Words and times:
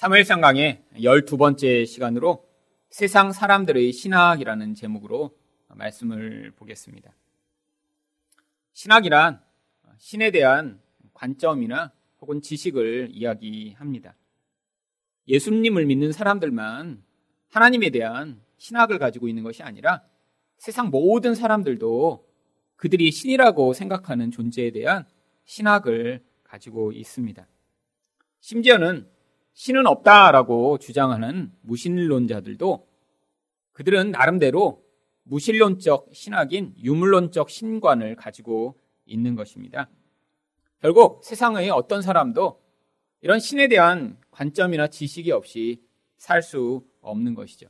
사무엘상 0.00 0.40
강의 0.40 0.82
12번째 0.94 1.84
시간으로 1.84 2.48
세상 2.88 3.32
사람들의 3.32 3.92
신학이라는 3.92 4.74
제목으로 4.74 5.36
말씀을 5.68 6.52
보겠습니다. 6.56 7.12
신학이란 8.72 9.42
신에 9.98 10.30
대한 10.30 10.80
관점이나 11.12 11.92
혹은 12.22 12.40
지식을 12.40 13.10
이야기합니다. 13.12 14.14
예수님을 15.28 15.84
믿는 15.84 16.12
사람들만 16.12 17.04
하나님에 17.50 17.90
대한 17.90 18.40
신학을 18.56 18.98
가지고 18.98 19.28
있는 19.28 19.42
것이 19.42 19.62
아니라 19.62 20.02
세상 20.56 20.88
모든 20.88 21.34
사람들도 21.34 22.26
그들이 22.76 23.10
신이라고 23.10 23.74
생각하는 23.74 24.30
존재에 24.30 24.70
대한 24.70 25.04
신학을 25.44 26.24
가지고 26.42 26.90
있습니다. 26.92 27.46
심지어는 28.40 29.19
신은 29.60 29.86
없다라고 29.86 30.78
주장하는 30.78 31.52
무신론자들도 31.60 32.88
그들은 33.72 34.10
나름대로 34.10 34.82
무신론적 35.24 36.08
신학인 36.14 36.72
유물론적 36.78 37.50
신관을 37.50 38.16
가지고 38.16 38.78
있는 39.04 39.34
것입니다. 39.34 39.90
결국 40.80 41.22
세상의 41.22 41.68
어떤 41.68 42.00
사람도 42.00 42.58
이런 43.20 43.38
신에 43.38 43.68
대한 43.68 44.16
관점이나 44.30 44.88
지식이 44.88 45.30
없이 45.30 45.82
살 46.16 46.40
수 46.40 46.82
없는 47.02 47.34
것이죠. 47.34 47.68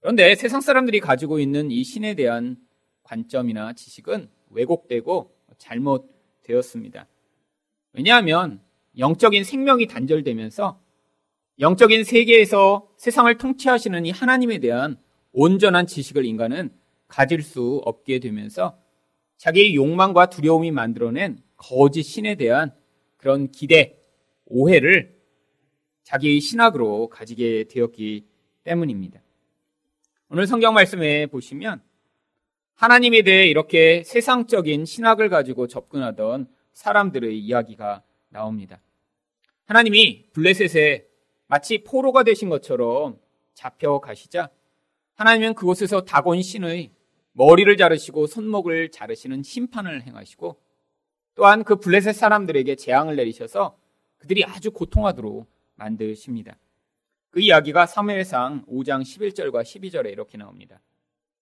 그런데 0.00 0.34
세상 0.34 0.60
사람들이 0.60 0.98
가지고 0.98 1.38
있는 1.38 1.70
이 1.70 1.84
신에 1.84 2.16
대한 2.16 2.56
관점이나 3.04 3.74
지식은 3.74 4.28
왜곡되고 4.50 5.32
잘못되었습니다. 5.58 7.06
왜냐하면 7.92 8.60
영적인 8.98 9.44
생명이 9.44 9.86
단절되면서 9.86 10.84
영적인 11.58 12.04
세계에서 12.04 12.88
세상을 12.98 13.34
통치하시는 13.38 14.04
이 14.04 14.10
하나님에 14.10 14.58
대한 14.58 14.98
온전한 15.32 15.86
지식을 15.86 16.24
인간은 16.24 16.70
가질 17.08 17.42
수 17.42 17.80
없게 17.84 18.18
되면서 18.18 18.78
자기의 19.38 19.74
욕망과 19.74 20.26
두려움이 20.26 20.70
만들어낸 20.70 21.38
거짓 21.56 22.02
신에 22.02 22.34
대한 22.34 22.74
그런 23.16 23.50
기대, 23.50 23.98
오해를 24.44 25.16
자기의 26.04 26.40
신학으로 26.40 27.08
가지게 27.08 27.64
되었기 27.64 28.26
때문입니다. 28.64 29.20
오늘 30.28 30.46
성경 30.46 30.74
말씀에 30.74 31.26
보시면 31.26 31.82
하나님에 32.74 33.22
대해 33.22 33.46
이렇게 33.46 34.02
세상적인 34.04 34.84
신학을 34.84 35.30
가지고 35.30 35.66
접근하던 35.66 36.48
사람들의 36.74 37.38
이야기가 37.38 38.02
나옵니다. 38.28 38.80
하나님이 39.64 40.26
블레셋에 40.32 41.05
마치 41.48 41.82
포로가 41.84 42.24
되신 42.24 42.48
것처럼 42.48 43.18
잡혀가시자 43.54 44.50
하나님은 45.14 45.54
그곳에서 45.54 46.04
다곤 46.04 46.42
신의 46.42 46.90
머리를 47.32 47.76
자르시고 47.76 48.26
손목을 48.26 48.90
자르시는 48.90 49.42
심판을 49.42 50.02
행하시고 50.02 50.60
또한 51.34 51.64
그 51.64 51.76
블레셋 51.76 52.14
사람들에게 52.14 52.76
재앙을 52.76 53.16
내리셔서 53.16 53.78
그들이 54.18 54.44
아주 54.44 54.70
고통하도록 54.70 55.46
만드십니다. 55.74 56.56
그 57.30 57.40
이야기가 57.40 57.86
사무엘상 57.86 58.64
5장 58.66 59.02
11절과 59.02 59.62
12절에 59.62 60.10
이렇게 60.10 60.38
나옵니다. 60.38 60.80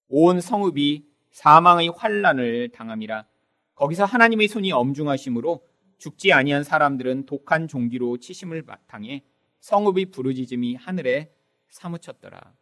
온 0.09 0.41
성읍이 0.41 1.05
사망의 1.31 1.91
환란을 1.97 2.71
당함이라 2.71 3.27
거기서 3.75 4.05
하나님의 4.05 4.49
손이 4.49 4.73
엄중하심으로 4.73 5.65
죽지 5.99 6.33
아니한 6.33 6.65
사람들은 6.65 7.27
독한 7.27 7.69
종기로 7.69 8.19
치심을 8.19 8.65
당해 8.87 9.23
성읍이 9.65 10.11
부르짖음이 10.11 10.75
하늘에 10.75 11.33
사무쳤더라. 11.70 12.53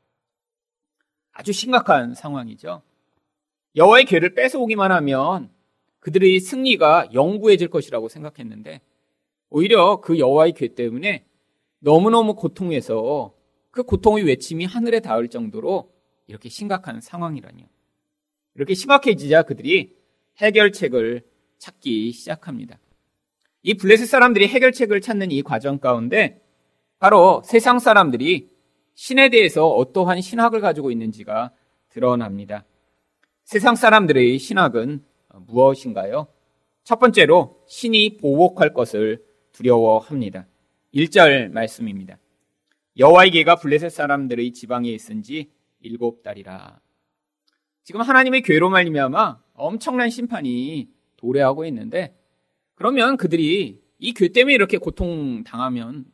아주 1.33 1.53
심각한 1.53 2.15
상황이죠. 2.15 2.83
여호와의 3.75 4.05
괴를 4.05 4.35
뺏어오기만 4.35 4.93
하면 4.93 5.51
그들의 5.99 6.39
승리가 6.39 7.09
영구해질 7.13 7.71
것이라고 7.71 8.09
생각했는데 8.09 8.83
오히려 9.51 10.01
그 10.01 10.21
여호와의 10.21 10.53
괴 10.53 10.69
때문에 10.69 11.25
너무너무 11.81 12.37
고통해서 12.37 13.35
그 13.73 13.83
고통의 13.83 14.25
외침이 14.25 14.65
하늘에 14.65 15.01
닿을 15.01 15.27
정도로 15.27 15.93
이렇게 16.29 16.49
심각한 16.49 17.01
상황이라니요. 17.01 17.67
이렇게 18.55 18.75
심각해지자 18.75 19.43
그들이 19.43 19.97
해결책을 20.37 21.27
찾기 21.59 22.13
시작합니다. 22.13 22.79
이 23.65 23.75
블레셋 23.75 24.07
사람들이 24.07 24.47
해결책을 24.47 25.01
찾는 25.01 25.33
이 25.33 25.43
과정 25.43 25.81
가운데 25.81 26.42
바로 27.03 27.43
세상 27.45 27.81
사람들이 27.81 28.49
신에 28.95 29.29
대해서 29.29 29.67
어떠한 29.67 30.21
신학을 30.21 30.61
가지고 30.61 30.93
있는지가 30.93 31.51
드러납니다. 31.89 32.65
세상 33.43 33.75
사람들의 33.75 34.39
신학은 34.39 35.03
무엇인가요? 35.49 36.29
첫 36.85 37.01
번째로 37.01 37.61
신이 37.67 38.19
보복할 38.19 38.73
것을 38.73 39.25
두려워합니다. 39.51 40.47
1절 40.95 41.51
말씀입니다. 41.51 42.19
여호와의 42.97 43.33
개가 43.33 43.57
블레셋 43.57 43.91
사람들의 43.91 44.53
지방에 44.53 44.89
있은지 44.89 45.51
일곱 45.81 46.23
달이라. 46.23 46.79
지금 47.83 48.03
하나님의 48.03 48.43
괴로 48.43 48.71
말미암아 48.71 49.41
엄청난 49.55 50.09
심판이 50.09 50.89
도래하고 51.17 51.65
있는데 51.65 52.17
그러면 52.77 53.17
그들이 53.17 53.83
이 53.99 54.13
괴 54.13 54.29
때문에 54.29 54.55
이렇게 54.55 54.79
고통 54.79 55.43
당하면 55.43 56.05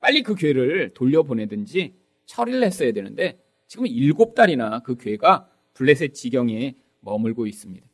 빨리 0.00 0.22
그 0.22 0.34
괴를 0.34 0.94
돌려보내든지 0.94 1.94
처리를 2.26 2.62
했어야 2.62 2.92
되는데 2.92 3.38
지금 3.66 3.86
일곱 3.86 4.34
달이나 4.34 4.80
그 4.80 4.96
괴가 4.96 5.48
블레셋 5.74 6.14
지경에 6.14 6.76
머물고 7.00 7.46
있습니다. 7.46 7.86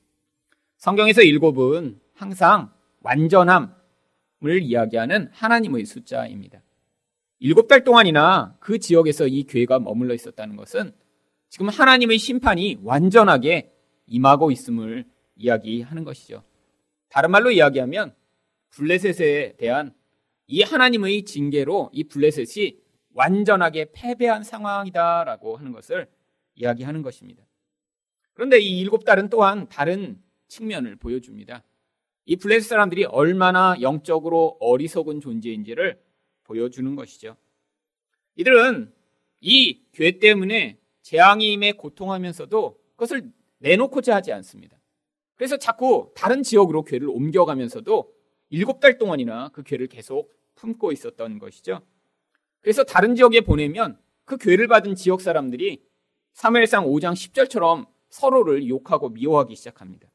성경에서 0.77 1.23
일곱은 1.23 1.99
항상 2.15 2.71
완전함을 3.01 3.73
이야기하는 4.61 5.29
하나님의 5.33 5.85
숫자입니다. 5.85 6.63
일곱 7.41 7.69
달 7.69 7.85
동안이나 7.85 8.57
그 8.61 8.79
지역에서 8.79 9.27
이 9.27 9.45
괴가 9.45 9.79
머물러 9.79 10.15
있었다는 10.15 10.57
것은 10.57 10.93
지금 11.49 11.69
하나님의 11.69 12.19
심판이 12.19 12.79
완전하게 12.83 13.73
임하고 14.07 14.51
있음을 14.51 15.05
이야기하는 15.37 16.05
것이죠. 16.05 16.43
다른 17.09 17.31
말로 17.31 17.51
이야기하면 17.51 18.15
블레셋에 18.71 19.57
대한 19.57 19.95
이 20.47 20.63
하나님의 20.63 21.25
징계로 21.25 21.91
이 21.93 22.05
블레셋이 22.05 22.79
완전하게 23.15 23.93
패배한 23.93 24.43
상황이다라고 24.43 25.57
하는 25.57 25.73
것을 25.73 26.09
이야기하는 26.57 27.03
것입니다. 27.03 27.45
그런데 28.35 28.59
이 28.59 28.81
일곱 28.81 29.05
달은 29.05 29.29
또한 29.29 29.69
다른 29.69 30.21
측면을 30.49 30.97
보여줍니다. 30.97 31.63
이 32.27 32.37
블레셋 32.37 32.69
사람들이 32.69 33.05
얼마나 33.05 33.77
영적으로 33.81 34.57
어리석은 34.61 35.21
존재인지를 35.21 36.01
보여주는 36.45 36.95
것이죠. 36.97 37.37
이들은 38.37 38.93
이괴 39.41 40.19
때문에 40.19 40.79
재앙이 41.03 41.53
임에 41.53 41.73
고통하면서도 41.73 42.81
그것을 42.93 43.31
내놓고자 43.59 44.17
하지 44.17 44.33
않습니다. 44.33 44.79
그래서 45.37 45.57
자꾸 45.57 46.13
다른 46.15 46.43
지역으로 46.43 46.85
괴를 46.85 47.09
옮겨가면서도 47.09 48.13
일곱 48.51 48.81
달 48.81 48.99
동안이나 48.99 49.51
그 49.53 49.63
괴를 49.63 49.87
계속 49.89 50.33
품고 50.55 50.93
있었던 50.93 51.39
것이죠. 51.39 51.81
그래서 52.61 52.85
다른 52.85 53.15
지역에 53.15 53.41
보내면 53.41 53.99
그 54.25 54.37
괴를 54.37 54.69
받은 54.69 54.95
지역 54.95 55.21
사람들이 55.21 55.83
사무엘상 56.33 56.87
5장 56.87 57.13
10절처럼 57.13 57.87
서로를 58.09 58.69
욕하고 58.69 59.09
미워하기 59.11 59.55
시작합니다. 59.57 60.09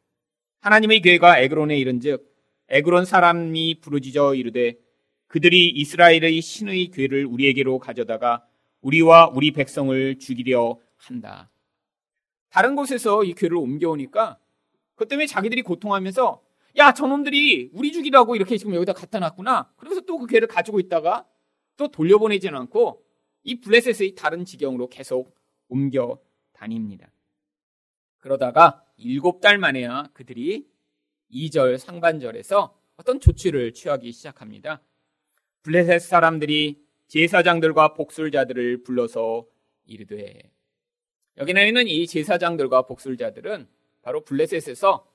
하나님의 0.61 1.01
괴가 1.01 1.39
에그론에 1.39 1.77
이른즉 1.77 2.29
에그론 2.69 3.05
사람이 3.05 3.79
부르짖어 3.81 4.35
이르되 4.35 4.77
그들이 5.27 5.69
이스라엘의 5.69 6.41
신의 6.41 6.87
괴를 6.87 7.25
우리에게로 7.25 7.79
가져다가 7.79 8.45
우리와 8.81 9.31
우리 9.33 9.51
백성을 9.51 10.17
죽이려 10.17 10.79
한다. 10.97 11.49
다른 12.49 12.75
곳에서 12.75 13.23
이 13.23 13.33
괴를 13.33 13.57
옮겨오니까 13.57 14.39
그 14.95 15.07
때문에 15.07 15.27
자기들이 15.27 15.61
고통하면서 15.61 16.41
야 16.79 16.93
저놈들이 16.93 17.71
우리 17.73 17.91
죽이라고 17.91 18.35
이렇게 18.37 18.57
지금 18.57 18.73
여기다 18.73 18.93
갖다 18.93 19.19
놨구나. 19.19 19.73
그래서 19.75 20.01
또 20.01 20.17
그 20.17 20.27
괴를 20.27 20.47
가지고 20.47 20.79
있다가 20.79 21.27
또 21.75 21.89
돌려보내지는 21.89 22.57
않고 22.57 23.03
이 23.43 23.59
블레셋의 23.59 24.15
다른 24.15 24.45
지경으로 24.45 24.87
계속 24.87 25.35
옮겨 25.67 26.19
다닙니다. 26.53 27.11
그러다가 28.19 28.83
일곱 28.97 29.41
달 29.41 29.57
만에야 29.57 30.09
그들이 30.13 30.67
2절 31.31 31.77
상반절에서 31.77 32.77
어떤 32.97 33.19
조치를 33.19 33.73
취하기 33.73 34.11
시작합니다. 34.11 34.81
블레셋 35.63 36.01
사람들이 36.01 36.81
제사장들과 37.07 37.93
복술자들을 37.93 38.83
불러서 38.83 39.45
이르되 39.85 40.51
여기 41.37 41.53
나있는 41.53 41.87
이 41.87 42.07
제사장들과 42.07 42.83
복술자들은 42.83 43.67
바로 44.01 44.23
블레셋에서 44.23 45.05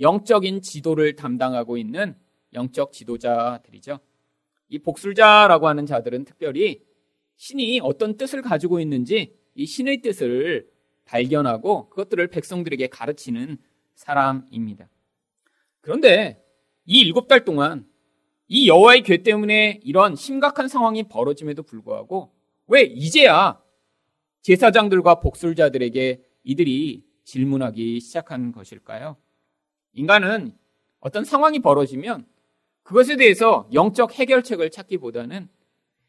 영적인 0.00 0.62
지도를 0.62 1.16
담당하고 1.16 1.76
있는 1.76 2.16
영적 2.54 2.92
지도자들이죠. 2.92 3.98
이 4.68 4.78
복술자라고 4.78 5.68
하는 5.68 5.86
자들은 5.86 6.24
특별히 6.24 6.82
신이 7.36 7.80
어떤 7.82 8.16
뜻을 8.16 8.42
가지고 8.42 8.80
있는지 8.80 9.34
이 9.54 9.66
신의 9.66 10.02
뜻을 10.02 10.68
발견하고 11.04 11.88
그것들을 11.88 12.26
백성들에게 12.28 12.86
가르치는 12.88 13.58
사람입니다. 13.94 14.88
그런데 15.80 16.42
이 16.84 17.00
일곱 17.00 17.28
달 17.28 17.44
동안 17.44 17.86
이 18.46 18.68
여호와의 18.68 19.02
괴 19.02 19.22
때문에 19.22 19.80
이런 19.82 20.16
심각한 20.16 20.68
상황이 20.68 21.02
벌어짐에도 21.02 21.62
불구하고 21.62 22.32
왜 22.66 22.82
이제야 22.82 23.60
제사장들과 24.42 25.20
복술자들에게 25.20 26.22
이들이 26.44 27.04
질문하기 27.24 28.00
시작한 28.00 28.52
것일까요? 28.52 29.16
인간은 29.92 30.56
어떤 31.00 31.24
상황이 31.24 31.58
벌어지면 31.58 32.26
그것에 32.82 33.16
대해서 33.16 33.68
영적 33.72 34.14
해결책을 34.14 34.70
찾기보다는 34.70 35.48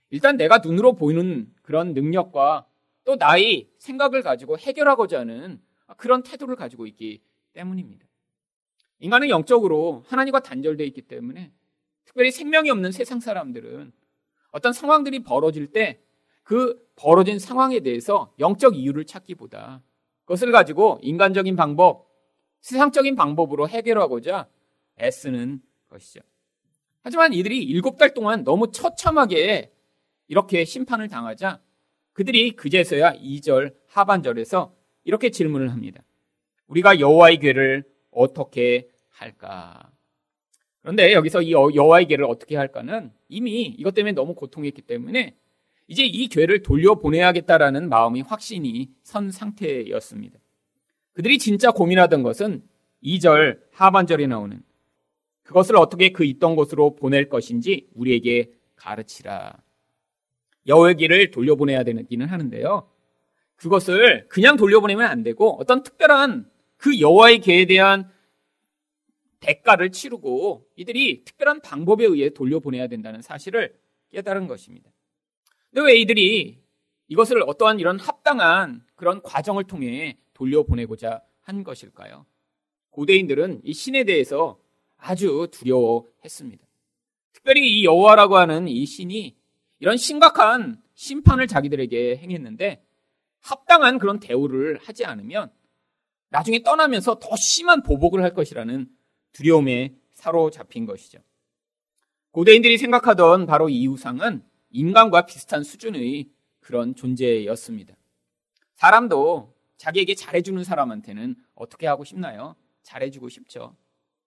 일단 0.10 0.38
내가 0.38 0.60
눈으로 0.60 0.94
보이는 0.94 1.54
그런 1.62 1.94
능력과 1.94 2.66
또 3.04 3.16
나의 3.16 3.70
생각을 3.78 4.22
가지고 4.22 4.58
해결하고자 4.58 5.20
하는 5.20 5.62
그런 5.98 6.24
태도를 6.24 6.56
가지고 6.56 6.88
있기 6.88 7.22
때문입니다. 7.54 8.06
인간은 9.00 9.30
영적으로 9.30 10.04
하나님과 10.08 10.42
단절되어 10.42 10.86
있기 10.88 11.04
때문에 11.04 11.52
특별히 12.06 12.31
생명이 12.31 12.70
없는 12.70 12.92
세상 12.92 13.20
사람들은 13.20 13.92
어떤 14.52 14.74
상황들이 14.74 15.24
벌어질 15.24 15.68
때 15.68 16.02
그 16.50 16.84
벌어진 16.96 17.38
상황에 17.38 17.80
대해서 17.81 18.34
영적 18.40 18.76
이유를 18.76 19.06
찾기보다 19.06 19.84
그것을 20.26 20.52
가지고 20.52 20.98
인간적인 21.04 21.56
방법, 21.56 22.08
세상적인 22.61 23.15
방법으로 23.15 23.67
해결하고자 23.67 24.47
애쓰는 25.01 25.61
것이죠. 25.89 26.21
하지만 27.01 27.33
이들이 27.33 27.63
일곱 27.63 27.97
달 27.97 28.13
동안 28.13 28.44
너무 28.44 28.71
처참하게 28.71 29.71
이렇게 30.27 30.65
심판을 30.65 31.07
당하자 31.07 31.61
그들이 32.13 32.51
그제서야 32.51 33.13
2절 33.13 33.75
하반절에서 33.88 34.75
이렇게 35.06 35.29
질문을 35.29 35.71
합니다. 35.71 36.03
우리가 36.67 37.00
여호와의 37.00 37.39
괴를 37.39 37.83
어떻게 38.11 38.89
할까? 39.09 39.91
그런데 40.81 41.13
여기서 41.13 41.41
이 41.41 41.51
여호와의 41.51 42.07
괴를 42.07 42.25
어떻게 42.25 42.56
할까는 42.56 43.11
이미 43.27 43.63
이것 43.63 43.94
때문에 43.94 44.13
너무 44.13 44.35
고통했기 44.35 44.81
때문에 44.83 45.35
이제 45.88 46.03
이 46.03 46.27
괴를 46.27 46.61
돌려보내야겠다라는 46.61 47.89
마음이 47.89 48.21
확신이 48.21 48.89
선 49.01 49.31
상태였습니다. 49.31 50.39
그들이 51.13 51.38
진짜 51.38 51.71
고민하던 51.71 52.23
것은 52.23 52.63
2절 53.03 53.59
하반절에 53.71 54.27
나오는 54.27 54.61
그것을 55.44 55.77
어떻게 55.77 56.11
그 56.11 56.23
있던 56.25 56.56
곳으로 56.56 56.95
보낼 56.95 57.27
것인지 57.27 57.88
우리에게 57.95 58.51
가르치라. 58.75 59.57
여호의 60.67 60.95
길을 60.95 61.31
돌려보내야 61.31 61.83
되기는 61.83 62.27
하는데요. 62.27 62.89
그것을 63.56 64.27
그냥 64.29 64.56
돌려보내면 64.56 65.06
안 65.06 65.23
되고 65.23 65.59
어떤 65.59 65.83
특별한 65.83 66.50
그 66.77 67.00
여호와의 67.00 67.39
계에 67.39 67.65
대한 67.65 68.09
대가를 69.39 69.91
치르고 69.91 70.67
이들이 70.75 71.25
특별한 71.25 71.61
방법에 71.61 72.06
의해 72.06 72.29
돌려보내야 72.29 72.88
된다는 72.88 73.21
사실을 73.21 73.75
깨달은 74.11 74.47
것입니다. 74.47 74.91
근데 75.71 75.85
왜 75.85 75.97
이들이 75.97 76.59
이것을 77.07 77.44
어떠한 77.44 77.79
이런 77.79 78.00
합당한 78.00 78.83
그런 78.95 79.21
과정을 79.21 79.65
통해 79.65 80.17
돌려보내고자 80.39 81.21
한 81.41 81.63
것일까요? 81.63 82.25
고대인들은 82.91 83.62
이 83.63 83.74
신에 83.74 84.06
대해서 84.06 84.59
아주 84.97 85.47
두려워했습니다. 85.51 86.65
특별히 87.33 87.80
이 87.80 87.86
여호와라고 87.86 88.38
하는 88.38 88.68
이 88.68 88.86
신이 88.86 89.36
이런 89.80 89.97
심각한 89.97 90.81
심판을 90.94 91.47
자기들에게 91.47 92.18
행했는데 92.18 92.86
합당한 93.41 94.00
그런 94.00 94.19
대우를 94.19 94.80
하지 94.81 95.06
않으면 95.06 95.51
나중에 96.30 96.63
떠나면서 96.63 97.19
더 97.19 97.35
심한 97.35 97.83
보복을 97.83 98.21
할 98.21 98.33
것이라는 98.33 98.89
두려움에 99.31 99.95
사로잡힌 100.13 100.85
것이죠. 100.85 101.19
고대인들이 102.31 102.77
생각하던 102.77 103.45
바로 103.45 103.69
이 103.69 103.88
우상은 103.88 104.44
인간과 104.71 105.25
비슷한 105.25 105.63
수준의 105.63 106.30
그런 106.59 106.94
존재였습니다. 106.95 107.95
사람도 108.75 109.58
자기에게 109.80 110.14
잘해주는 110.14 110.62
사람한테는 110.64 111.36
어떻게 111.56 111.88
하고 111.88 112.04
싶나요? 112.04 112.56
잘해주고 112.84 113.30
싶죠. 113.30 113.76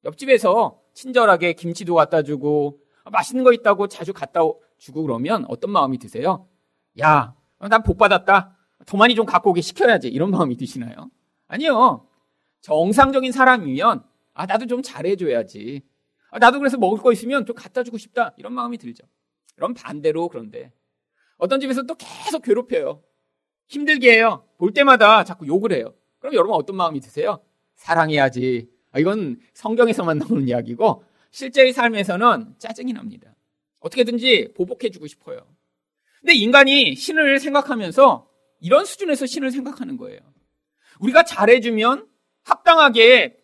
옆집에서 0.05 0.81
친절하게 0.95 1.53
김치도 1.53 1.95
갖다 1.95 2.23
주고 2.23 2.81
맛있는 3.11 3.45
거 3.45 3.53
있다고 3.53 3.87
자주 3.89 4.13
갖다 4.13 4.41
주고 4.79 5.03
그러면 5.03 5.45
어떤 5.49 5.71
마음이 5.71 5.99
드세요? 5.99 6.49
야, 7.01 7.37
난 7.61 7.83
복 7.83 7.99
받았다. 7.99 8.57
더 8.87 8.97
많이 8.97 9.15
좀 9.15 9.27
갖고 9.27 9.51
오게 9.51 9.61
시켜야지. 9.61 10.09
이런 10.09 10.31
마음이 10.31 10.57
드시나요? 10.57 11.11
아니요. 11.47 12.09
정상적인 12.63 13.31
사람이면 13.31 14.05
아 14.35 14.47
나도 14.47 14.67
좀 14.67 14.83
잘해줘야지. 14.83 15.83
아, 16.31 16.39
나도 16.39 16.59
그래서 16.61 16.79
먹을 16.79 16.99
거 16.99 17.13
있으면 17.13 17.45
좀 17.45 17.55
갖다 17.55 17.83
주고 17.83 17.99
싶다. 17.99 18.33
이런 18.39 18.55
마음이 18.55 18.79
들죠. 18.79 19.05
그럼 19.55 19.75
반대로 19.75 20.29
그런데 20.29 20.73
어떤 21.37 21.61
집에서 21.61 21.83
또 21.83 21.95
계속 21.95 22.43
괴롭혀요. 22.43 23.03
힘들게 23.73 24.13
해요. 24.13 24.45
볼 24.59 24.75
때마다 24.75 25.25
자꾸 25.25 25.47
욕을 25.47 25.73
해요. 25.73 25.95
그럼 26.19 26.35
여러분 26.35 26.55
어떤 26.55 26.77
마음이 26.77 27.01
드세요? 27.01 27.43
사랑해야지. 27.75 28.69
아, 28.91 28.99
이건 28.99 29.41
성경에서만 29.55 30.19
나오는 30.19 30.47
이야기고 30.47 31.05
실제의 31.31 31.73
삶에서는 31.73 32.57
짜증이 32.59 32.93
납니다. 32.93 33.35
어떻게든지 33.81 34.53
보복해주고 34.55 35.07
싶어요. 35.07 35.47
근데 36.21 36.35
인간이 36.35 36.95
신을 36.95 37.41
생각하면서 37.41 38.29
이런 38.61 38.85
수준에서 38.85 39.25
신을 39.25 39.51
생각하는 39.51 39.97
거예요. 39.97 40.21
우리가 41.01 41.25
잘해주면 41.25 42.07
합당하게 42.43 43.39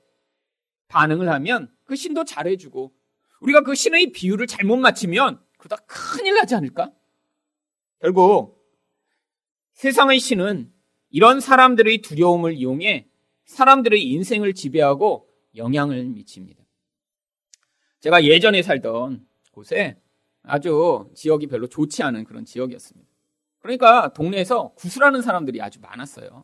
반응을 0.89 1.29
하면 1.31 1.73
그 1.85 1.97
신도 1.97 2.25
잘해주고 2.25 2.93
우리가 3.41 3.63
그 3.63 3.75
신의 3.75 4.13
비율을 4.13 4.47
잘못 4.47 4.77
맞추면 4.77 5.41
그러다 5.57 5.77
큰일 5.87 6.35
나지 6.35 6.55
않을까? 6.55 6.93
결국 8.01 8.58
세상의 9.79 10.19
신은 10.19 10.73
이런 11.11 11.39
사람들의 11.39 11.99
두려움을 11.99 12.55
이용해 12.55 13.07
사람들의 13.45 14.03
인생을 14.03 14.53
지배하고 14.53 15.29
영향을 15.55 16.05
미칩니다. 16.05 16.65
제가 18.01 18.25
예전에 18.25 18.63
살던 18.63 19.25
곳에 19.53 19.97
아주 20.43 21.09
지역이 21.15 21.47
별로 21.47 21.69
좋지 21.69 22.03
않은 22.03 22.25
그런 22.25 22.45
지역이었습니다. 22.45 23.09
그러니까 23.61 24.13
동네에서 24.15 24.73
구슬하는 24.75 25.23
사람들이 25.23 25.62
아주 25.62 25.79
많았어요. 25.81 26.43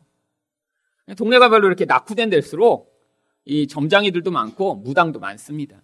동네가 1.17 1.49
별로 1.49 1.67
이렇게 1.67 1.83
낙후된 1.83 2.29
데일수록 2.29 2.97
이 3.43 3.67
점장이들도 3.67 4.31
많고 4.31 4.75
무당도 4.75 5.19
많습니다. 5.19 5.83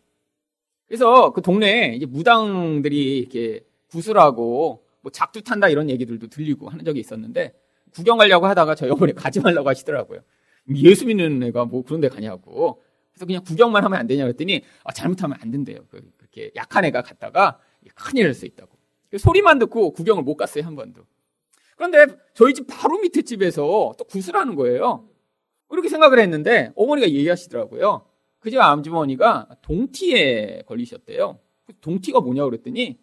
그래서 0.87 1.33
그 1.33 1.41
동네에 1.41 1.99
무당들이 2.07 3.17
이렇게 3.17 3.65
구슬하고 3.89 4.85
뭐 5.01 5.11
작두 5.11 5.41
탄다 5.41 5.69
이런 5.69 5.89
얘기들도 5.89 6.27
들리고 6.27 6.69
하는 6.69 6.85
적이 6.85 6.99
있었는데 6.99 7.53
구경 7.93 8.17
가려고 8.17 8.47
하다가 8.47 8.75
저 8.75 8.87
이번에 8.87 9.13
가지 9.13 9.39
말라고 9.39 9.67
하시더라고요. 9.69 10.21
예수 10.75 11.05
믿는 11.05 11.43
애가 11.43 11.65
뭐 11.65 11.83
그런 11.83 12.01
데 12.01 12.07
가냐고. 12.09 12.81
그래서 13.11 13.25
그냥 13.25 13.43
구경만 13.43 13.83
하면 13.83 13.99
안 13.99 14.07
되냐 14.07 14.23
그랬더니 14.23 14.63
아, 14.83 14.93
잘못하면 14.93 15.37
안 15.41 15.51
된대요. 15.51 15.79
그, 15.89 16.01
그렇게 16.17 16.51
약한 16.55 16.85
애가 16.85 17.01
갔다가 17.01 17.59
큰일 17.95 18.25
날 18.25 18.33
수 18.33 18.45
있다고. 18.45 18.77
소리만 19.17 19.59
듣고 19.59 19.91
구경을 19.91 20.23
못 20.23 20.35
갔어요, 20.37 20.63
한 20.63 20.75
번도. 20.75 21.01
그런데 21.75 22.15
저희 22.33 22.53
집 22.53 22.67
바로 22.67 22.99
밑에 22.99 23.23
집에서 23.23 23.93
또 23.97 24.03
구슬하는 24.05 24.55
거예요. 24.55 25.09
이렇게 25.71 25.89
생각을 25.89 26.19
했는데 26.19 26.71
어머니가 26.75 27.09
얘기하시더라고요. 27.09 28.05
그집 28.39 28.59
아주머니가 28.59 29.49
동티에 29.61 30.63
걸리셨대요. 30.67 31.39
동티가 31.81 32.21
뭐냐고 32.21 32.49
그랬더니 32.49 32.99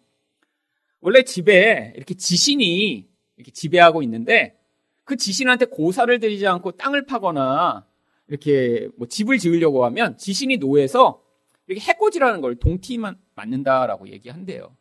원래 1.01 1.23
집에 1.23 1.93
이렇게 1.95 2.13
지신이 2.13 3.07
이렇게 3.37 3.51
지배하고 3.51 4.03
있는데 4.03 4.57
그 5.05 5.15
지신한테 5.15 5.65
고사를 5.65 6.19
드리지 6.19 6.45
않고 6.45 6.73
땅을 6.73 7.05
파거나 7.05 7.85
이렇게 8.27 8.89
뭐 8.97 9.07
집을 9.07 9.37
지으려고 9.37 9.85
하면 9.85 10.17
지신이 10.17 10.57
노해서 10.57 11.23
이렇게 11.67 11.81
해코지라는 11.81 12.41
걸 12.41 12.55
동티만 12.55 13.17
맞는다라고 13.35 14.09
얘기한대요. 14.09 14.75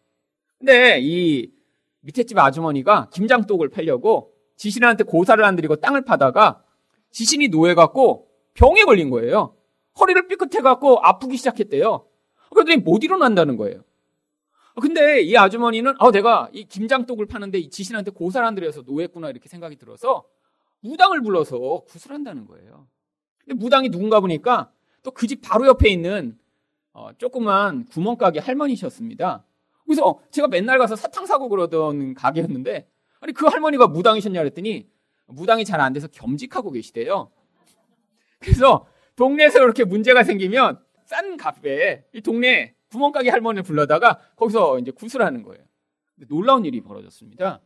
근데 0.59 0.99
이 1.01 1.51
밑에 2.01 2.25
집 2.25 2.39
아주머니가 2.39 3.11
김장독을 3.13 3.69
팔려고 3.69 4.33
지신한테 4.57 5.05
고사를 5.05 5.43
안 5.45 5.57
드리고 5.57 5.77
땅을 5.77 6.05
파다가 6.05 6.63
지신이 7.11 7.49
노해갖고 7.49 8.29
병에 8.55 8.85
걸린 8.85 9.09
거예요. 9.11 9.55
허리를 10.01 10.27
삐끗해갖고 10.29 10.99
아프기 11.01 11.37
시작했대요. 11.37 12.07
그랬더니 12.51 12.79
못 12.79 13.05
일어난다는 13.05 13.57
거예요. 13.57 13.83
근데 14.81 15.21
이 15.23 15.37
아주머니는 15.37 15.95
아 15.99 16.11
내가 16.11 16.49
이 16.53 16.65
김장독을 16.65 17.27
파는데 17.27 17.59
이 17.59 17.71
지신한테 17.71 18.11
드려서 18.55 18.83
노했구나 18.83 19.31
이렇게 19.31 19.49
생각이 19.49 19.77
들어서 19.77 20.25
무당을 20.81 21.23
불러서 21.23 21.85
구슬한다는 21.89 22.47
거예요. 22.47 22.87
근데 23.45 23.55
무당이 23.55 23.91
누군가 23.91 24.21
보니까 24.21 24.71
또 25.03 25.11
그 25.13 25.27
집 25.27 25.41
바로 25.43 25.67
옆에 25.67 25.89
있는 25.89 26.39
어, 26.93 27.11
조그만 27.19 27.87
구멍가게 27.87 28.41
할머니셨습니다. 28.41 29.45
그래서 29.85 30.07
어, 30.07 30.21
제가 30.31 30.49
맨날 30.49 30.79
가서 30.79 30.97
사탕 30.97 31.25
사고 31.27 31.49
그러던 31.49 32.15
가게였는데 32.15 32.89
아니 33.21 33.33
그 33.33 33.47
할머니가 33.47 33.89
무당이셨냐 33.89 34.39
그랬더니 34.41 34.89
무당이 35.27 35.65
잘 35.65 35.81
안 35.81 35.93
돼서 35.93 36.09
겸직하고 36.09 36.71
계시대요. 36.71 37.31
그래서 38.39 38.87
동네에서 39.17 39.61
이렇게 39.63 39.85
문제가 39.85 40.23
생기면 40.25 40.79
싼 41.05 41.37
값에 41.37 42.05
이 42.15 42.21
동네 42.21 42.75
구멍가게 42.91 43.31
할머니를 43.31 43.63
불러다가 43.63 44.19
거기서 44.37 44.79
이제 44.79 44.91
구슬하는 44.91 45.43
거예요. 45.43 45.65
놀라운 46.29 46.65
일이 46.65 46.81
벌어졌습니다. 46.81 47.61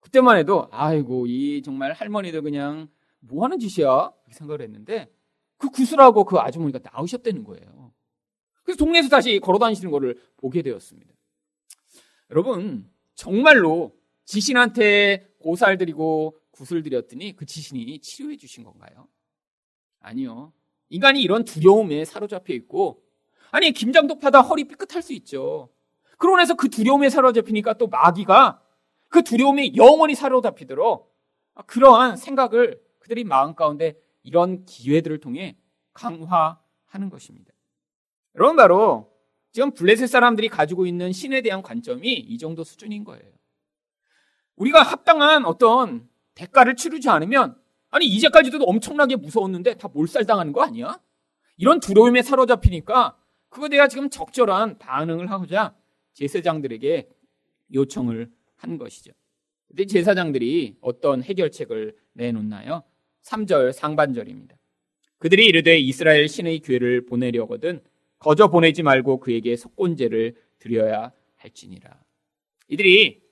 그때만 0.00 0.38
해도 0.38 0.68
아이고 0.70 1.26
이 1.26 1.62
정말 1.62 1.92
할머니들 1.92 2.42
그냥 2.42 2.88
뭐 3.20 3.44
하는 3.44 3.58
짓이야 3.58 4.12
이렇게 4.26 4.32
생각을 4.32 4.62
했는데 4.62 5.12
그 5.56 5.70
구슬하고 5.70 6.24
그 6.24 6.38
아주머니가 6.38 6.78
나으셨다는 6.92 7.44
거예요. 7.44 7.92
그래서 8.62 8.78
동네에서 8.78 9.08
다시 9.08 9.40
걸어 9.40 9.58
다니시는 9.58 9.90
거를 9.90 10.20
보게 10.36 10.62
되었습니다. 10.62 11.12
여러분 12.30 12.88
정말로 13.14 13.96
지신한테 14.24 15.34
고살 15.40 15.78
드리고 15.78 16.38
구슬 16.50 16.82
드렸더니 16.82 17.34
그 17.34 17.46
지신이 17.46 17.98
치료해 18.00 18.36
주신 18.36 18.62
건가요? 18.62 19.08
아니요. 20.00 20.52
인간이 20.90 21.22
이런 21.22 21.44
두려움에 21.44 22.04
사로잡혀 22.04 22.54
있고 22.54 23.02
아니 23.50 23.72
김장도 23.72 24.18
파다 24.18 24.40
허리 24.40 24.64
삐끗할 24.64 25.02
수 25.02 25.12
있죠. 25.14 25.70
그러고 26.18 26.36
나서 26.36 26.54
그 26.54 26.68
두려움에 26.68 27.08
사로잡히니까 27.10 27.74
또 27.74 27.86
마귀가 27.86 28.60
그 29.08 29.22
두려움에 29.22 29.74
영원히 29.76 30.14
사로잡히도록 30.14 31.14
그러한 31.66 32.16
생각을 32.16 32.80
그들이 32.98 33.24
마음 33.24 33.54
가운데 33.54 33.96
이런 34.22 34.64
기회들을 34.64 35.18
통해 35.20 35.56
강화하는 35.94 37.08
것입니다. 37.10 37.52
여러분 38.34 38.56
바로 38.56 39.10
지금 39.52 39.72
블레셋 39.72 40.08
사람들이 40.08 40.48
가지고 40.48 40.86
있는 40.86 41.12
신에 41.12 41.40
대한 41.40 41.62
관점이 41.62 42.12
이 42.12 42.38
정도 42.38 42.64
수준인 42.64 43.04
거예요. 43.04 43.32
우리가 44.56 44.82
합당한 44.82 45.44
어떤 45.46 46.08
대가를 46.34 46.76
치르지 46.76 47.08
않으면 47.08 47.56
아니 47.90 48.06
이제까지도 48.06 48.62
엄청나게 48.64 49.16
무서웠는데 49.16 49.74
다 49.74 49.88
몰살당하는 49.88 50.52
거 50.52 50.62
아니야? 50.62 51.00
이런 51.56 51.80
두려움에 51.80 52.22
사로잡히니까 52.22 53.16
그거에 53.48 53.68
대해 53.68 53.88
지금 53.88 54.10
적절한 54.10 54.78
반응을 54.78 55.30
하고자 55.30 55.74
제사장들에게 56.14 57.08
요청을 57.74 58.30
한 58.56 58.78
것이죠. 58.78 59.12
근데 59.68 59.84
제사장들이 59.84 60.76
어떤 60.80 61.22
해결책을 61.22 61.96
내놓나요? 62.14 62.82
3절 63.22 63.72
상반절입니다. 63.72 64.56
그들이 65.18 65.46
이르되 65.46 65.78
이스라엘 65.78 66.28
신의 66.28 66.60
교회를 66.60 67.06
보내려거든 67.06 67.80
거저 68.18 68.48
보내지 68.48 68.82
말고 68.82 69.20
그에게 69.20 69.56
속건제를 69.56 70.34
드려야 70.58 71.12
할지니라. 71.36 72.02
이들이 72.68 73.22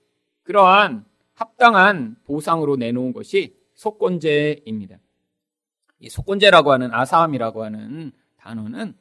그러한 0.43 1.05
합당한 1.35 2.17
보상으로 2.25 2.77
내놓은 2.77 3.13
것이 3.13 3.57
속건제입니다. 3.75 4.99
이 6.01 6.09
속건제라고 6.09 6.73
하는 6.73 6.93
아사함이라고 6.93 7.65
하는 7.65 8.13
단어는 8.37 8.95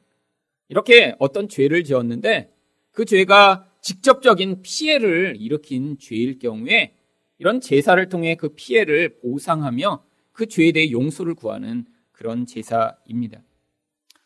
이렇게 0.68 1.14
어떤 1.18 1.48
죄를 1.48 1.84
지었는데 1.84 2.52
그 2.92 3.04
죄가 3.04 3.70
직접적인 3.80 4.62
피해를 4.62 5.36
일으킨 5.38 5.98
죄일 5.98 6.38
경우에 6.38 6.96
이런 7.38 7.60
제사를 7.60 8.08
통해 8.08 8.34
그 8.34 8.48
피해를 8.50 9.18
보상하며 9.20 10.02
그 10.32 10.46
죄에 10.46 10.72
대해 10.72 10.90
용서를 10.90 11.34
구하는 11.34 11.86
그런 12.12 12.46
제사입니다. 12.46 13.42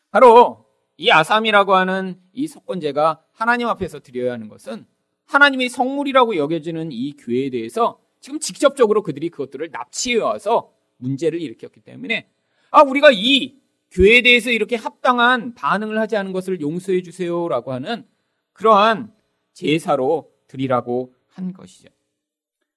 바로 0.09 0.65
이 0.97 1.09
아삼이라고 1.11 1.75
하는 1.75 2.19
이 2.33 2.47
속건제가 2.47 3.23
하나님 3.31 3.67
앞에서 3.67 3.99
드려야 3.99 4.33
하는 4.33 4.47
것은 4.47 4.85
하나님의 5.25 5.69
성물이라고 5.69 6.35
여겨지는 6.35 6.91
이 6.91 7.13
교회에 7.13 7.49
대해서 7.49 7.99
지금 8.19 8.39
직접적으로 8.39 9.01
그들이 9.01 9.29
그것들을 9.29 9.69
납치해 9.71 10.17
와서 10.17 10.73
문제를 10.97 11.41
일으켰기 11.41 11.81
때문에 11.81 12.29
아 12.69 12.83
우리가 12.83 13.11
이 13.11 13.60
교회에 13.91 14.21
대해서 14.21 14.49
이렇게 14.51 14.77
합당한 14.77 15.53
반응을 15.53 15.99
하지 15.99 16.15
않은 16.15 16.31
것을 16.31 16.61
용서해 16.61 17.01
주세요라고 17.01 17.73
하는 17.73 18.07
그러한 18.53 19.13
제사로 19.53 20.31
드리라고 20.47 21.13
한 21.27 21.53
것이죠. 21.53 21.89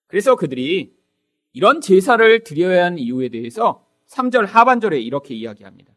그래서 0.06 0.36
그들이 0.36 0.94
이런 1.52 1.80
제사를 1.80 2.42
드려야 2.42 2.86
하는 2.86 2.98
이유에 2.98 3.28
대해서 3.28 3.86
3절 4.08 4.46
하반절에 4.46 5.00
이렇게 5.00 5.34
이야기합니다. 5.34 5.94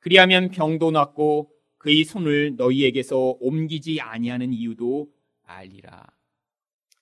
그리하면 0.00 0.50
병도 0.50 0.90
낫고 0.90 1.50
그의 1.78 2.04
손을 2.04 2.56
너희에게서 2.56 3.36
옮기지 3.40 4.00
아니하는 4.00 4.52
이유도 4.52 5.10
알리라. 5.44 6.06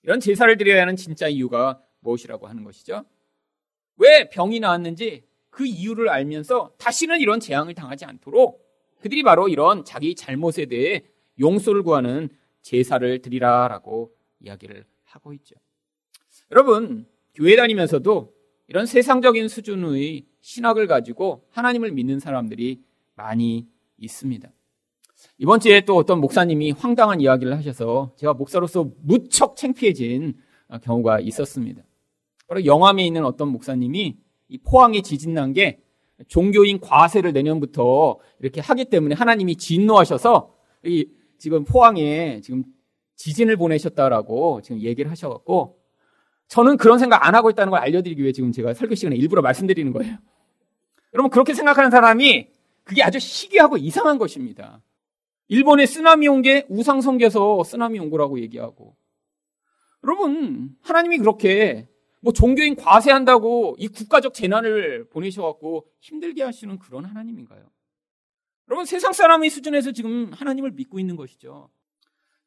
이런 0.02 0.18
제사를 0.18 0.56
드려야 0.56 0.82
하는 0.82 0.96
진짜 0.96 1.28
이유가 1.28 1.80
무엇이라고 2.00 2.48
하는 2.48 2.64
것이죠? 2.64 3.04
왜 3.96 4.28
병이 4.30 4.58
나왔는지 4.58 5.24
그 5.52 5.66
이유를 5.66 6.08
알면서 6.08 6.72
다시는 6.78 7.20
이런 7.20 7.38
재앙을 7.38 7.74
당하지 7.74 8.06
않도록 8.06 8.66
그들이 9.00 9.22
바로 9.22 9.48
이런 9.48 9.84
자기 9.84 10.14
잘못에 10.14 10.66
대해 10.66 11.04
용서를 11.38 11.82
구하는 11.82 12.30
제사를 12.62 13.20
드리라라고 13.20 14.12
이야기를 14.40 14.84
하고 15.04 15.34
있죠. 15.34 15.54
여러분, 16.50 17.06
교회 17.34 17.54
다니면서도 17.54 18.32
이런 18.66 18.86
세상적인 18.86 19.48
수준의 19.48 20.24
신학을 20.40 20.86
가지고 20.86 21.46
하나님을 21.50 21.92
믿는 21.92 22.18
사람들이 22.18 22.82
많이 23.14 23.68
있습니다. 23.98 24.50
이번 25.36 25.60
주에 25.60 25.82
또 25.82 25.96
어떤 25.96 26.20
목사님이 26.20 26.70
황당한 26.70 27.20
이야기를 27.20 27.54
하셔서 27.56 28.14
제가 28.16 28.32
목사로서 28.32 28.90
무척 29.02 29.56
창피해진 29.56 30.34
경우가 30.82 31.20
있었습니다. 31.20 31.82
바로 32.46 32.64
영암에 32.64 33.04
있는 33.04 33.26
어떤 33.26 33.48
목사님이 33.48 34.16
이 34.52 34.58
포항에 34.58 35.00
지진 35.00 35.32
난 35.34 35.52
게 35.52 35.80
종교인 36.28 36.78
과세를 36.78 37.32
내년부터 37.32 38.18
이렇게 38.38 38.60
하기 38.60 38.84
때문에 38.84 39.14
하나님이 39.14 39.56
진노하셔서 39.56 40.54
이 40.84 41.08
지금 41.38 41.64
포항에 41.64 42.40
지금 42.42 42.64
지진을 43.16 43.56
보내셨다라고 43.56 44.60
지금 44.62 44.80
얘기를 44.82 45.10
하셔갖고 45.10 45.78
저는 46.48 46.76
그런 46.76 46.98
생각 46.98 47.26
안 47.26 47.34
하고 47.34 47.50
있다는 47.50 47.70
걸 47.70 47.80
알려드리기 47.80 48.22
위해 48.22 48.32
지금 48.32 48.52
제가 48.52 48.74
설교 48.74 48.94
시간에 48.94 49.16
일부러 49.16 49.42
말씀드리는 49.42 49.90
거예요. 49.92 50.18
여러분 51.14 51.30
그렇게 51.30 51.54
생각하는 51.54 51.90
사람이 51.90 52.48
그게 52.84 53.02
아주 53.02 53.18
희귀하고 53.18 53.78
이상한 53.78 54.18
것입니다. 54.18 54.82
일본에 55.48 55.86
쓰나미 55.86 56.28
온 56.28 56.42
게 56.42 56.66
우상 56.68 57.00
성겨서 57.00 57.64
쓰나미 57.64 57.98
온 57.98 58.10
거라고 58.10 58.38
얘기하고 58.40 58.94
여러분 60.04 60.76
하나님이 60.82 61.18
그렇게 61.18 61.88
뭐 62.22 62.32
종교인 62.32 62.76
과세한다고 62.76 63.76
이 63.78 63.88
국가적 63.88 64.32
재난을 64.32 65.08
보내셔갖고 65.10 65.88
힘들게 66.00 66.44
하시는 66.44 66.78
그런 66.78 67.04
하나님인가요? 67.04 67.68
여러분 68.68 68.86
세상 68.86 69.12
사람의 69.12 69.50
수준에서 69.50 69.90
지금 69.90 70.32
하나님을 70.32 70.70
믿고 70.70 71.00
있는 71.00 71.16
것이죠. 71.16 71.68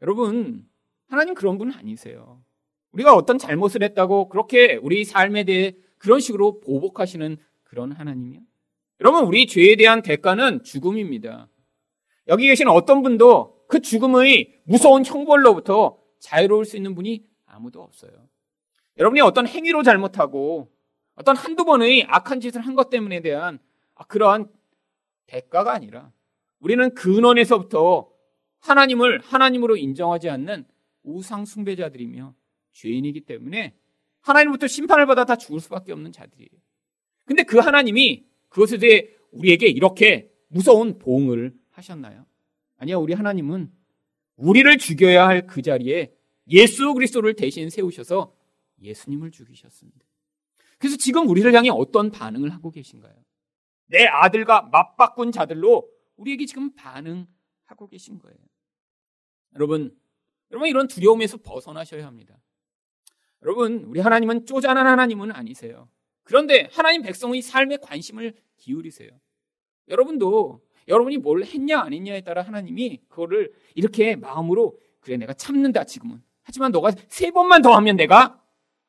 여러분 0.02 0.66
하나님 1.08 1.34
그런 1.34 1.58
분 1.58 1.74
아니세요. 1.74 2.42
우리가 2.94 3.14
어떤 3.14 3.38
잘못을 3.38 3.84
했다고 3.84 4.30
그렇게 4.30 4.80
우리 4.82 5.04
삶에 5.04 5.44
대해 5.44 5.76
그런 5.98 6.22
식으로 6.22 6.62
보복하시는 6.62 7.38
그런 7.64 7.92
하나님이요. 7.92 8.40
여러분 9.02 9.26
우리 9.26 9.46
죄에 9.46 9.76
대한 9.76 10.02
대가는 10.02 10.64
죽음입니다. 10.64 11.50
여기 12.30 12.48
계신 12.48 12.70
어떤 12.70 13.04
분도 13.04 13.66
그 13.68 13.82
죽음의 13.82 14.62
무서운 14.64 15.04
형벌로부터 15.04 16.00
자유로울 16.20 16.64
수 16.64 16.78
있는 16.78 16.96
분이 16.96 17.26
아무도 17.46 17.82
없어요. 17.82 18.12
여러분이 18.98 19.22
어떤 19.22 19.48
행위로 19.48 19.84
잘못하고 19.84 20.72
어떤 21.16 21.36
한두 21.36 21.66
번의 21.66 22.06
악한 22.10 22.40
짓을 22.40 22.62
한 22.62 22.76
것 22.76 22.90
때문에 22.90 23.22
대한 23.22 23.60
그러한 24.08 24.50
대가가 25.28 25.74
아니라 25.74 26.12
우리는 26.60 26.94
근원에서부터 26.94 28.10
하나님을 28.60 29.20
하나님으로 29.22 29.78
인정하지 29.78 30.30
않는 30.30 30.66
우상 31.04 31.46
숭배자들이며 31.46 32.34
죄인이기 32.74 33.22
때문에 33.22 33.76
하나님부터 34.22 34.68
심판을 34.68 35.06
받아 35.06 35.24
다 35.26 35.36
죽을 35.36 35.60
수밖에 35.60 35.92
없는 35.94 36.12
자들이에요. 36.12 36.50
근데 37.26 37.44
그 37.44 37.60
하나님이 37.60 38.26
그것에 38.50 38.78
대해 38.78 39.08
우리에게 39.32 39.68
이렇게 39.68 40.32
무서운 40.48 40.98
보응을 41.00 41.54
하셨나요? 41.72 42.26
아니요, 42.78 43.00
우리 43.00 43.14
하나님은 43.14 43.72
우리를 44.38 44.78
죽여야 44.78 45.28
할 45.28 45.48
그 45.48 45.62
자리에 45.62 46.12
예수 46.50 46.94
그리스도를 46.94 47.36
대신 47.36 47.70
세우셔서 47.70 48.35
예수님을 48.82 49.32
죽이셨습니다. 49.32 50.06
그래서 50.78 50.98
지금 50.98 51.28
우리를 51.30 51.52
향해 51.54 51.70
어떤 51.70 52.12
반응을 52.12 52.52
하고 52.54 52.72
계신가요? 52.72 53.14
내 53.88 54.06
아들과 54.06 54.64
맞바꾼 54.64 55.32
자들로 55.32 55.90
우리에게 56.18 56.46
지금 56.46 56.74
반응하고 56.76 57.88
계신 57.90 58.20
거예요. 58.20 58.38
여러분, 59.56 59.98
여러분 60.52 60.70
이런 60.70 60.88
두려움에서 60.88 61.38
벗어나셔야 61.38 62.06
합니다. 62.06 62.38
여러분, 63.42 63.84
우리 63.86 64.00
하나님은 64.00 64.46
쪼잔한 64.46 64.86
하나님은 64.86 65.32
아니세요. 65.32 65.90
그런데 66.24 66.68
하나님 66.72 67.04
백성의 67.04 67.42
삶에 67.42 67.78
관심을 67.78 68.34
기울이세요. 68.58 69.10
여러분도 69.88 70.62
여러분이 70.88 71.18
뭘 71.18 71.44
했냐 71.44 71.80
안 71.80 71.94
했냐에 71.94 72.22
따라 72.22 72.42
하나님이 72.42 73.02
그거를 73.08 73.54
이렇게 73.76 74.16
마음으로 74.16 74.78
그래 75.00 75.18
내가 75.18 75.34
참는다 75.34 75.84
지금은. 75.84 76.22
하지만 76.44 76.72
너가 76.72 76.92
세 77.08 77.32
번만 77.32 77.62
더 77.62 77.74
하면 77.76 77.96
내가 77.96 78.42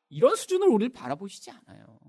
이런 0.09 0.35
수준을 0.35 0.67
우리를 0.67 0.93
바라보시지 0.93 1.51
않아요. 1.51 1.99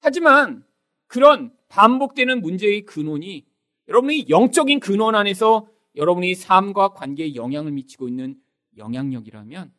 하지만 0.00 0.64
그런 1.06 1.52
반복되는 1.68 2.40
문제의 2.40 2.82
근원이 2.82 3.46
여러분이 3.88 4.26
영적인 4.28 4.80
근원 4.80 5.14
안에서 5.14 5.68
여러분이 5.94 6.34
삶과 6.34 6.94
관계에 6.94 7.34
영향을 7.34 7.72
미치고 7.72 8.08
있는 8.08 8.36
영향력이라면 8.76 9.72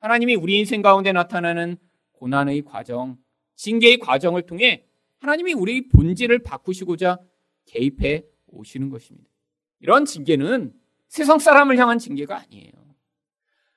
하나님이 0.00 0.34
우리 0.34 0.58
인생 0.58 0.82
가운데 0.82 1.12
나타나는 1.12 1.76
고난의 2.12 2.62
과정, 2.62 3.18
징계의 3.54 3.98
과정을 3.98 4.42
통해 4.42 4.86
하나님이 5.18 5.52
우리의 5.52 5.88
본질을 5.88 6.40
바꾸시고자 6.40 7.18
개입해 7.66 8.24
오시는 8.48 8.90
것입니다. 8.90 9.30
이런 9.80 10.04
징계는 10.04 10.74
세상 11.08 11.38
사람을 11.38 11.78
향한 11.78 11.98
징계가 11.98 12.36
아니에요. 12.36 12.72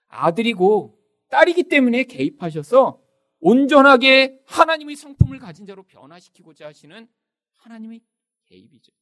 아들이고 0.08 0.98
딸이기 1.30 1.64
때문에 1.64 2.04
개입하셔서 2.04 3.03
온전하게 3.48 4.42
하나님의 4.46 4.96
성품을 4.96 5.38
가진 5.38 5.66
자로 5.66 5.84
변화시키고자 5.84 6.68
하시는 6.68 7.10
하나님의 7.58 8.02
개입이죠. 8.46 8.94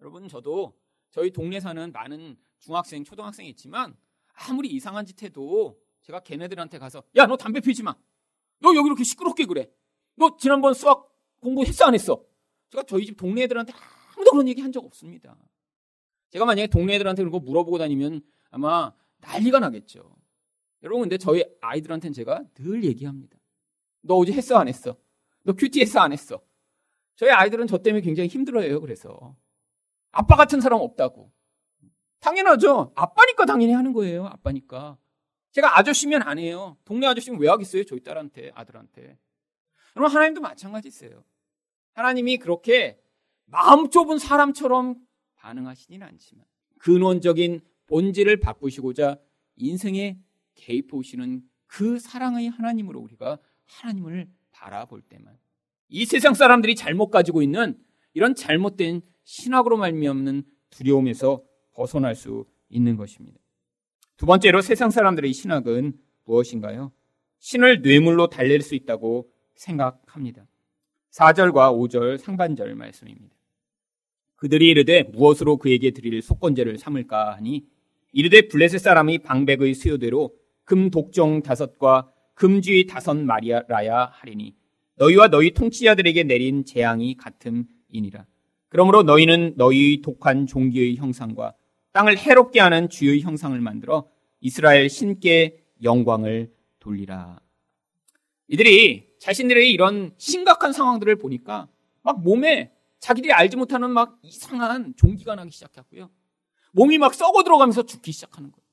여러분, 0.00 0.26
저도 0.28 0.74
저희 1.10 1.30
동네 1.30 1.60
사는 1.60 1.92
많은 1.92 2.38
중학생, 2.58 3.04
초등학생이 3.04 3.50
있지만 3.50 3.94
아무리 4.32 4.68
이상한 4.68 5.04
짓 5.04 5.22
해도 5.22 5.78
제가 6.02 6.20
걔네들한테 6.20 6.78
가서 6.78 7.02
야, 7.16 7.26
너 7.26 7.36
담배 7.36 7.60
피지 7.60 7.82
마. 7.82 7.94
너 8.60 8.74
여기 8.74 8.86
이렇게 8.86 9.04
시끄럽게 9.04 9.44
그래. 9.44 9.70
너 10.16 10.34
지난번 10.38 10.72
수학 10.72 11.06
공부했어, 11.40 11.84
안 11.84 11.94
했어? 11.94 12.24
제가 12.70 12.84
저희 12.84 13.04
집 13.04 13.18
동네 13.18 13.42
애들한테 13.42 13.74
아무도 14.14 14.30
그런 14.30 14.48
얘기 14.48 14.62
한 14.62 14.72
적 14.72 14.82
없습니다. 14.86 15.36
제가 16.30 16.46
만약에 16.46 16.68
동네 16.68 16.94
애들한테 16.94 17.22
그런 17.22 17.30
거 17.32 17.40
물어보고 17.40 17.76
다니면 17.76 18.22
아마 18.50 18.94
난리가 19.18 19.60
나겠죠. 19.60 20.16
여러분, 20.82 21.02
근데 21.02 21.18
저희 21.18 21.44
아이들한테는 21.60 22.12
제가 22.12 22.44
늘 22.54 22.84
얘기합니다. 22.84 23.36
너 24.02 24.14
어제 24.16 24.32
했어, 24.32 24.56
안 24.56 24.68
했어? 24.68 24.96
너 25.42 25.52
큐티 25.52 25.80
했어, 25.80 26.00
안 26.00 26.12
했어? 26.12 26.40
저희 27.16 27.30
아이들은 27.30 27.66
저 27.66 27.78
때문에 27.78 28.00
굉장히 28.02 28.28
힘들어해요, 28.28 28.80
그래서. 28.80 29.36
아빠 30.12 30.36
같은 30.36 30.60
사람 30.60 30.80
없다고. 30.80 31.32
당연하죠. 32.20 32.92
아빠니까 32.94 33.44
당연히 33.44 33.72
하는 33.72 33.92
거예요, 33.92 34.26
아빠니까. 34.26 34.96
제가 35.52 35.78
아저씨면 35.78 36.22
안 36.22 36.38
해요. 36.38 36.76
동네 36.84 37.06
아저씨면 37.06 37.40
왜 37.40 37.48
하겠어요, 37.48 37.84
저희 37.84 38.00
딸한테, 38.00 38.52
아들한테. 38.54 39.18
여러분, 39.96 40.14
하나님도 40.14 40.40
마찬가지세요. 40.40 41.24
하나님이 41.94 42.38
그렇게 42.38 43.00
마음 43.46 43.90
좁은 43.90 44.18
사람처럼 44.18 44.96
반응하시진 45.36 46.02
않지만 46.02 46.44
근원적인 46.78 47.62
본질을 47.86 48.38
바꾸시고자 48.40 49.18
인생에 49.56 50.20
개입해 50.58 50.88
오시는 50.92 51.42
그 51.66 51.98
사랑의 51.98 52.48
하나님으로 52.50 53.00
우리가 53.00 53.38
하나님을 53.66 54.28
바라볼 54.50 55.02
때만 55.02 55.38
이 55.88 56.04
세상 56.04 56.34
사람들이 56.34 56.74
잘못 56.74 57.10
가지고 57.10 57.42
있는 57.42 57.78
이런 58.12 58.34
잘못된 58.34 59.00
신학으로 59.24 59.76
말미암는 59.76 60.42
두려움에서 60.70 61.42
벗어날 61.72 62.14
수 62.14 62.44
있는 62.68 62.96
것입니다. 62.96 63.38
두 64.16 64.26
번째로 64.26 64.60
세상 64.60 64.90
사람들의 64.90 65.32
신학은 65.32 65.92
무엇인가요? 66.24 66.92
신을 67.38 67.82
뇌물로 67.82 68.28
달랠 68.28 68.60
수 68.62 68.74
있다고 68.74 69.30
생각합니다. 69.54 70.46
4절과 71.12 71.72
5절 71.72 72.18
상반절 72.18 72.74
말씀입니다. 72.74 73.34
그들이 74.36 74.68
이르되 74.68 75.04
무엇으로 75.04 75.56
그에게 75.56 75.90
드릴 75.90 76.20
속건제를 76.22 76.78
삼을까 76.78 77.34
하니 77.34 77.66
이르되 78.12 78.48
블레셋 78.48 78.80
사람이 78.80 79.18
방백의 79.18 79.74
수요대로 79.74 80.34
금 80.68 80.90
독종 80.90 81.42
다섯과 81.42 82.12
금쥐 82.34 82.86
다섯 82.86 83.16
마리라야 83.16 84.10
하리니 84.12 84.54
너희와 84.96 85.28
너희 85.28 85.52
통치자들에게 85.52 86.24
내린 86.24 86.66
재앙이 86.66 87.16
같음이니라. 87.16 88.26
그러므로 88.68 89.02
너희는 89.02 89.54
너희 89.56 90.02
독한 90.02 90.46
종기의 90.46 90.96
형상과 90.96 91.54
땅을 91.92 92.18
해롭게 92.18 92.60
하는 92.60 92.90
주의 92.90 93.22
형상을 93.22 93.58
만들어 93.58 94.10
이스라엘 94.40 94.90
신께 94.90 95.64
영광을 95.82 96.52
돌리라. 96.80 97.40
이들이 98.48 99.08
자신들의 99.20 99.72
이런 99.72 100.12
심각한 100.18 100.74
상황들을 100.74 101.16
보니까 101.16 101.68
막 102.02 102.22
몸에 102.22 102.72
자기들이 102.98 103.32
알지 103.32 103.56
못하는 103.56 103.90
막 103.90 104.18
이상한 104.22 104.92
종기가 104.98 105.34
나기 105.34 105.50
시작했고요. 105.50 106.10
몸이 106.72 106.98
막 106.98 107.14
썩어 107.14 107.42
들어가면서 107.42 107.84
죽기 107.84 108.12
시작하는 108.12 108.52
거예요. 108.52 108.68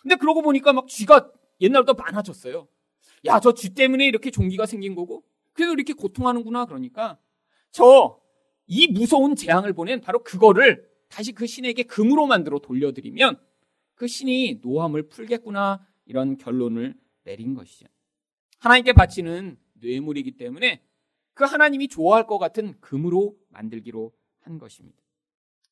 근데 0.00 0.14
그러고 0.14 0.42
보니까 0.42 0.72
막 0.72 0.86
쥐가 0.86 1.39
옛날보다 1.60 2.02
많아졌어요. 2.02 2.68
야, 3.26 3.40
저 3.40 3.52
쥐 3.52 3.74
때문에 3.74 4.06
이렇게 4.06 4.30
종기가 4.30 4.66
생긴 4.66 4.94
거고, 4.94 5.24
그래서 5.52 5.72
이렇게 5.72 5.92
고통하는구나. 5.92 6.66
그러니까, 6.66 7.18
저, 7.70 8.20
이 8.66 8.88
무서운 8.88 9.36
재앙을 9.36 9.72
보낸 9.72 10.00
바로 10.00 10.22
그거를 10.22 10.88
다시 11.08 11.32
그 11.32 11.46
신에게 11.46 11.82
금으로 11.84 12.26
만들어 12.26 12.58
돌려드리면, 12.60 13.38
그 13.94 14.06
신이 14.06 14.60
노함을 14.62 15.08
풀겠구나. 15.08 15.86
이런 16.06 16.38
결론을 16.38 16.94
내린 17.24 17.54
것이죠. 17.54 17.86
하나님께 18.58 18.94
바치는 18.94 19.58
뇌물이기 19.74 20.32
때문에 20.32 20.82
그 21.34 21.44
하나님이 21.44 21.88
좋아할 21.88 22.26
것 22.26 22.38
같은 22.38 22.74
금으로 22.80 23.36
만들기로 23.50 24.12
한 24.40 24.58
것입니다. 24.58 24.98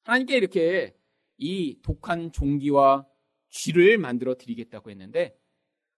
하나님께 0.05 0.37
이렇게 0.37 0.95
이 1.39 1.79
독한 1.83 2.31
종기와 2.33 3.07
쥐를 3.51 3.99
만들어 3.99 4.35
드리겠다고 4.37 4.91
했는데 4.91 5.37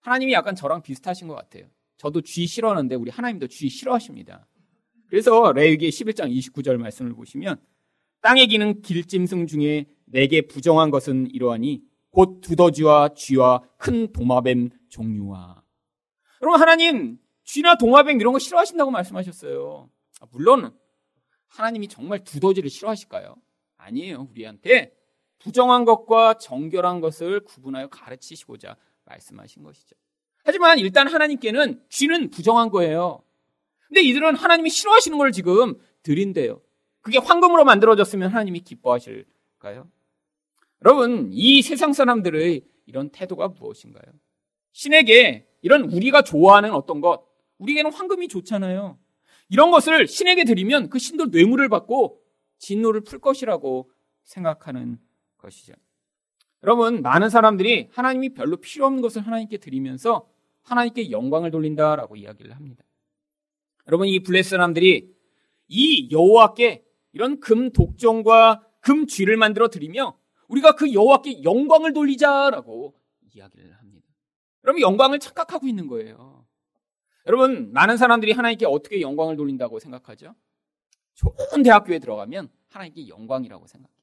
하나님이 0.00 0.32
약간 0.32 0.54
저랑 0.54 0.82
비슷하신 0.82 1.28
것 1.28 1.34
같아요. 1.34 1.66
저도 1.96 2.22
쥐 2.22 2.46
싫어하는데 2.46 2.94
우리 2.94 3.10
하나님도 3.10 3.46
쥐 3.48 3.68
싫어하십니다. 3.68 4.46
그래서 5.08 5.52
레위기 5.52 5.88
11장 5.88 6.34
29절 6.34 6.76
말씀을 6.78 7.14
보시면 7.14 7.60
땅에 8.22 8.46
기는 8.46 8.80
길짐승 8.80 9.46
중에 9.46 9.86
내게 10.06 10.42
부정한 10.42 10.90
것은 10.90 11.28
이러하니 11.32 11.82
곧 12.10 12.40
두더지와 12.40 13.10
쥐와 13.14 13.62
큰 13.76 14.12
도마뱀 14.12 14.70
종류와 14.88 15.62
여러분 16.42 16.60
하나님 16.60 17.18
쥐나 17.44 17.76
동화뱀 17.76 18.20
이런 18.20 18.32
거 18.32 18.38
싫어하신다고 18.38 18.90
말씀하셨어요. 18.90 19.90
아, 20.20 20.26
물론 20.30 20.74
하나님이 21.48 21.88
정말 21.88 22.22
두더지를 22.24 22.70
싫어하실까요? 22.70 23.36
아니에요. 23.76 24.28
우리한테 24.30 24.94
부정한 25.38 25.84
것과 25.84 26.34
정결한 26.34 27.00
것을 27.00 27.40
구분하여 27.40 27.88
가르치시고자 27.88 28.76
말씀하신 29.10 29.62
것이죠. 29.62 29.96
하지만 30.44 30.78
일단 30.78 31.06
하나님께는 31.08 31.82
쥐는 31.88 32.30
부정한 32.30 32.70
거예요. 32.70 33.22
근데 33.88 34.02
이들은 34.02 34.36
하나님이 34.36 34.70
싫어하시는 34.70 35.18
걸 35.18 35.32
지금 35.32 35.78
드린대요. 36.02 36.60
그게 37.02 37.18
황금으로 37.18 37.64
만들어졌으면 37.64 38.30
하나님이 38.30 38.60
기뻐하실까요? 38.60 39.90
여러분, 40.84 41.30
이 41.32 41.62
세상 41.62 41.92
사람들의 41.92 42.62
이런 42.86 43.10
태도가 43.10 43.48
무엇인가요? 43.48 44.04
신에게 44.72 45.46
이런 45.62 45.82
우리가 45.84 46.22
좋아하는 46.22 46.72
어떤 46.72 47.00
것, 47.00 47.26
우리에게는 47.58 47.92
황금이 47.92 48.28
좋잖아요. 48.28 48.98
이런 49.50 49.70
것을 49.70 50.06
신에게 50.06 50.44
드리면 50.44 50.88
그 50.88 50.98
신도 50.98 51.26
뇌물을 51.26 51.68
받고 51.68 52.22
진노를 52.58 53.02
풀 53.02 53.18
것이라고 53.18 53.90
생각하는 54.22 54.98
것이죠. 55.38 55.74
여러분, 56.62 57.02
많은 57.02 57.30
사람들이 57.30 57.88
하나님이 57.92 58.34
별로 58.34 58.56
필요 58.58 58.86
없는 58.86 59.00
것을 59.00 59.26
하나님께 59.26 59.58
드리면서 59.58 60.28
하나님께 60.62 61.10
영광을 61.10 61.50
돌린다라고 61.50 62.16
이야기를 62.16 62.54
합니다. 62.54 62.84
여러분, 63.86 64.08
이 64.08 64.20
블레스 64.20 64.50
사람들이 64.50 65.14
이 65.68 66.08
여호와께 66.10 66.84
이런 67.12 67.40
금 67.40 67.72
독종과 67.72 68.66
금 68.80 69.06
쥐를 69.06 69.36
만들어 69.36 69.68
드리며 69.68 70.18
우리가 70.48 70.74
그 70.74 70.92
여호와께 70.92 71.42
영광을 71.44 71.92
돌리자라고 71.92 72.94
이야기를 73.34 73.72
합니다. 73.78 74.06
여러분, 74.64 74.82
영광을 74.82 75.18
착각하고 75.18 75.66
있는 75.66 75.86
거예요. 75.86 76.44
여러분, 77.26 77.72
많은 77.72 77.96
사람들이 77.96 78.32
하나님께 78.32 78.66
어떻게 78.66 79.00
영광을 79.00 79.36
돌린다고 79.36 79.78
생각하죠? 79.78 80.34
좋은 81.14 81.62
대학교에 81.62 81.98
들어가면 81.98 82.50
하나님께 82.68 83.08
영광이라고 83.08 83.66
생각해요. 83.66 83.99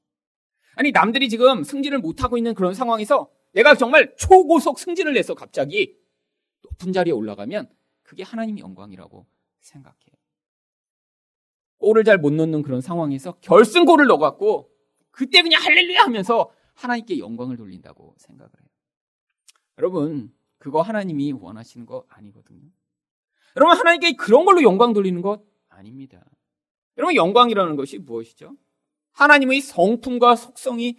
아니, 0.78 0.92
남들이 0.92 1.28
지금 1.28 1.64
승진을 1.64 1.98
못하고 2.00 2.38
있는 2.38 2.54
그런 2.54 2.76
상황에서 2.76 3.30
내가 3.54 3.74
정말 3.74 4.16
초고속 4.16 4.78
승진을 4.78 5.14
내서 5.14 5.34
갑자기 5.34 5.98
높은 6.62 6.94
자리에 6.94 7.12
올라가면 7.12 7.68
그게 8.04 8.22
하나님의 8.22 8.62
영광이라고 8.62 9.26
생각해요. 9.60 10.16
골을 11.80 12.04
잘 12.04 12.20
못 12.20 12.32
넣는 12.32 12.62
그런 12.62 12.80
상황에서 12.82 13.34
결승골을 13.42 14.06
넣어갖고 14.06 14.70
그때 15.10 15.42
그냥 15.42 15.62
할렐루야 15.64 16.02
하면서 16.04 16.52
하나님께 16.76 17.18
영광을 17.18 17.58
돌린다고 17.58 18.16
생각을 18.18 18.52
해요. 18.60 18.70
여러분, 19.80 20.32
그거 20.60 20.82
하나님이 20.82 21.34
원하시는 21.34 21.88
거 21.88 22.06
아니거든요. 22.08 22.70
여러분, 23.56 23.78
하나님께 23.78 24.14
그런 24.14 24.46
걸로 24.46 24.62
영광 24.62 24.94
돌리는 24.94 25.22
것 25.24 25.44
아닙니다. 25.70 26.24
여러분, 26.98 27.16
영광이라는 27.16 27.76
것이 27.76 27.98
무엇이죠? 27.98 28.56
하나님의 29.18 29.62
성품과 29.62 30.36
속성이 30.36 30.96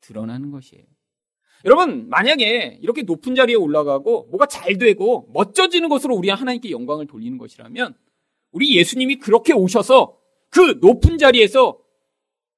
드러나는 0.00 0.50
것이에요. 0.50 0.84
여러분, 1.64 2.08
만약에 2.08 2.78
이렇게 2.82 3.02
높은 3.02 3.34
자리에 3.34 3.54
올라가고 3.54 4.26
뭐가 4.26 4.46
잘 4.46 4.76
되고 4.76 5.30
멋져지는 5.32 5.88
것으로 5.88 6.16
우리 6.16 6.30
하나님께 6.30 6.70
영광을 6.70 7.06
돌리는 7.06 7.38
것이라면 7.38 7.94
우리 8.50 8.76
예수님이 8.76 9.16
그렇게 9.16 9.52
오셔서 9.52 10.18
그 10.48 10.78
높은 10.80 11.18
자리에서 11.18 11.78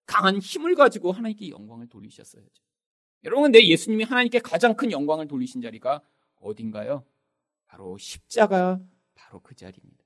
강한 0.07 0.39
힘을 0.39 0.75
가지고 0.75 1.13
하나님께 1.13 1.51
영광을 1.51 1.89
돌리셨어야죠. 1.89 2.63
여러분, 3.25 3.53
내 3.53 3.61
예수님이 3.67 4.05
하나님께 4.05 4.39
가장 4.39 4.75
큰 4.75 4.91
영광을 4.93 5.29
돌리신 5.29 5.61
자리가 5.61 6.03
어딘가요? 6.41 7.05
바로 7.67 7.99
십자가 7.99 8.81
바로 9.15 9.41
그 9.41 9.55
자리입니다. 9.55 10.05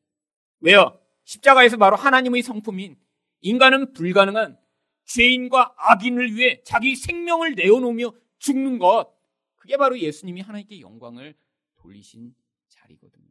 왜요? 0.60 0.98
십자가에서 1.24 1.76
바로 1.76 1.96
하나님의 1.96 2.42
성품인 2.42 2.96
인간은 3.40 3.92
불가능한 3.92 4.58
죄인과 5.06 5.74
악인을 5.76 6.34
위해 6.34 6.60
자기 6.64 6.94
생명을 6.96 7.54
내어놓으며 7.54 8.12
죽는 8.38 8.78
것. 8.78 9.12
그게 9.56 9.76
바로 9.76 9.98
예수님이 9.98 10.40
하나님께 10.42 10.80
영광을 10.80 11.34
돌리신 11.76 12.34
자리거든요. 12.68 13.26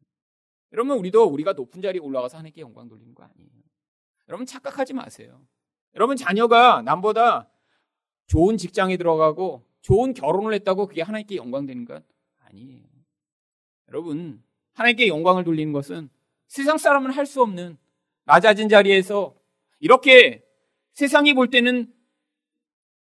여러분, 0.74 0.98
우리도 0.98 1.24
우리가 1.26 1.54
높은 1.54 1.82
자리에 1.82 2.00
올라가서 2.00 2.38
하나님께 2.38 2.62
영광 2.62 2.88
돌리는 2.88 3.14
거 3.14 3.24
아니에요. 3.24 3.50
여러분, 4.28 4.46
착각하지 4.46 4.94
마세요. 4.94 5.46
여러분, 5.94 6.18
자녀가 6.18 6.82
남보다 6.82 7.50
좋은 8.28 8.58
직장에 8.58 8.98
들어가고 8.98 9.66
좋은 9.82 10.14
결혼을 10.14 10.54
했다고 10.56 10.88
그게 10.88 11.02
하나님께 11.02 11.36
영광 11.36 11.66
되는 11.66 11.86
것 11.86 12.04
아니에요. 12.40 12.84
여러분, 13.90 14.44
하나님께 14.74 15.08
영광을 15.08 15.44
돌리는 15.44 15.72
것은 15.72 16.10
세상 16.48 16.78
사람은 16.78 17.12
할 17.12 17.26
수 17.26 17.42
없는 17.42 17.78
낮아진 18.24 18.68
자리에서 18.68 19.36
이렇게 19.80 20.45
세상이 20.96 21.34
볼 21.34 21.50
때는 21.50 21.94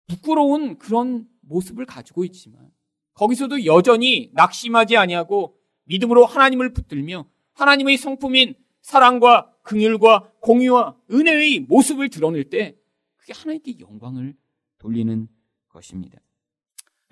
부끄러운 0.07 0.77
그런 0.77 1.27
모습을 1.41 1.85
가지고 1.85 2.25
있지만 2.25 2.71
거기서도 3.13 3.65
여전히 3.65 4.31
낙심하지 4.33 4.97
아니하고 4.97 5.57
믿음으로 5.85 6.25
하나님을 6.25 6.73
붙들며 6.73 7.29
하나님의 7.53 7.97
성품인 7.97 8.55
사랑과 8.81 9.53
긍휼과 9.61 10.31
공유와 10.41 10.97
은혜의 11.11 11.61
모습을 11.61 12.09
드러낼 12.09 12.49
때 12.49 12.75
그게 13.17 13.33
하나님께 13.33 13.79
영광을 13.79 14.35
돌리는 14.79 15.27
것입니다. 15.69 16.19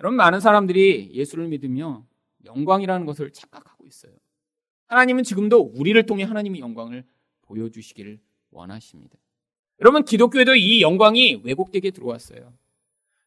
여러분 0.00 0.16
많은 0.16 0.40
사람들이 0.40 1.10
예수를 1.14 1.48
믿으며 1.48 2.04
영광이라는 2.44 3.06
것을 3.06 3.32
착각하고 3.32 3.86
있어요. 3.86 4.12
하나님은 4.86 5.22
지금도 5.22 5.60
우리를 5.60 6.04
통해 6.06 6.24
하나님의 6.24 6.60
영광을 6.60 7.04
보여주시기를 7.42 8.20
원하십니다. 8.50 9.16
여러분 9.80 10.04
기독교에도 10.04 10.54
이 10.54 10.82
영광이 10.82 11.42
왜곡되게 11.44 11.90
들어왔어요. 11.90 12.52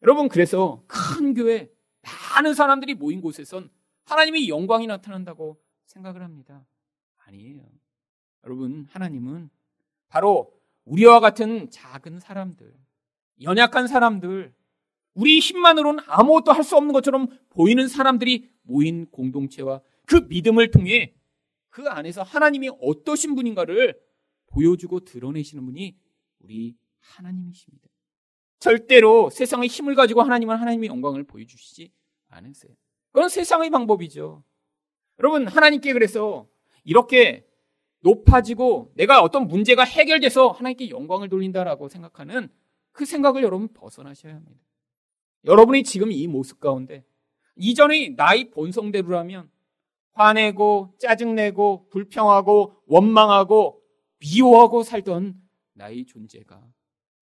여러분 0.04 0.30
그래서 0.30 0.84
큰 0.88 1.34
교회 1.34 1.70
많은 2.36 2.54
사람들이 2.54 2.94
모인 2.94 3.22
곳에선 3.22 3.70
하나님의 4.06 4.48
영광이 4.48 4.88
나타난다고 4.88 5.58
생각을 5.86 6.22
합니다. 6.22 6.66
아니에요. 7.26 7.62
여러분 8.46 8.88
하나님은 8.92 9.50
바로 10.08 10.54
우리와 10.86 11.20
같은 11.20 11.70
작은 11.70 12.22
사람들, 12.22 12.74
연약한 13.42 13.88
사람들, 13.88 14.54
우리 15.14 15.40
힘만으로는 15.40 16.04
아무것도 16.08 16.54
할 16.54 16.64
수 16.64 16.78
없는 16.78 16.94
것처럼 16.94 17.28
보이는 17.50 17.88
사람들이 17.88 18.50
모인 18.62 19.08
공동체와 19.08 19.82
그 20.06 20.16
믿음을 20.30 20.72
통해 20.72 21.14
그 21.70 21.90
안에서 21.90 22.24
하나님이 22.24 22.70
어떠신 22.82 23.36
분인가를 23.36 24.00
보여주고 24.48 25.02
드러내시는 25.02 25.66
분이 25.66 25.98
우리 26.48 26.78
하나님이십니다. 27.00 27.90
절대로 28.60 29.30
세상의 29.30 29.68
힘을 29.68 29.96
가지고 29.96 30.22
하나님은 30.22 30.56
하나님의 30.56 30.90
영광을 30.90 31.24
보여주시지 31.24 31.92
않으세요. 32.30 32.74
그건 33.12 33.30
세상의 33.30 33.70
방법이죠. 33.70 34.44
여러분, 35.20 35.48
하나님께 35.48 35.92
그래서 35.94 36.48
이렇게 36.86 37.46
높아지고 38.00 38.94
내가 38.96 39.22
어떤 39.22 39.48
문제가 39.48 39.84
해결돼서 39.84 40.50
하나님께 40.50 40.90
영광을 40.90 41.28
돌린다라고 41.28 41.90
생각하는 41.90 42.50
그 42.92 43.06
생각을 43.06 43.44
여러분 43.44 43.68
벗어나셔야 43.74 44.36
합니다. 44.36 44.62
여러분이 45.44 45.84
지금 45.84 46.12
이 46.12 46.28
모습 46.28 46.60
가운데 46.60 47.04
이전의 47.58 48.16
나의 48.16 48.52
본성대로라면 48.52 49.50
화내고 50.14 50.96
짜증내고 51.00 51.90
불평하고 51.90 52.82
원망하고 52.86 53.82
미워하고 54.20 54.84
살던 54.84 55.47
나의 55.78 56.06
존재가 56.06 56.62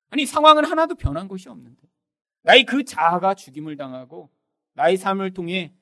아니 0.09 0.25
상황은 0.25 0.65
하나도 0.65 0.95
변한 0.95 1.27
것이 1.27 1.49
없는데 1.49 1.83
나의 2.41 2.65
그 2.65 2.83
자아가 2.83 3.33
죽임을 3.33 3.77
당하고 3.77 4.29
나의 4.73 4.97
삶을 4.97 5.33
통해 5.33 5.73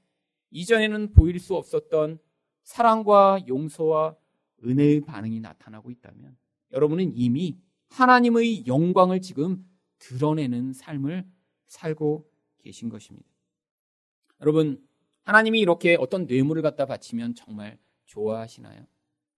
이전에는 0.52 1.14
보일 1.14 1.40
수 1.40 1.56
없었던 1.56 2.20
사랑과 2.64 3.40
용서와 3.48 4.16
은혜의 4.64 5.02
반응이 5.02 5.40
나타나고 5.40 5.92
있다면 5.92 6.38
여러분은 6.72 7.12
이미 7.16 7.58
하나님의 7.90 8.66
영광을 8.66 9.22
지금 9.22 9.66
드러내는 10.00 10.74
삶을 10.74 11.26
살고 11.68 12.30
계신 12.60 12.90
것입니다. 12.90 13.28
여러분, 14.42 14.86
하나님이 15.24 15.60
이렇게 15.60 15.96
어떤 16.00 16.26
뇌물을 16.26 16.62
갖다 16.62 16.86
바치면 16.86 17.36
정말 17.36 17.78
좋아하시나요? 18.06 18.86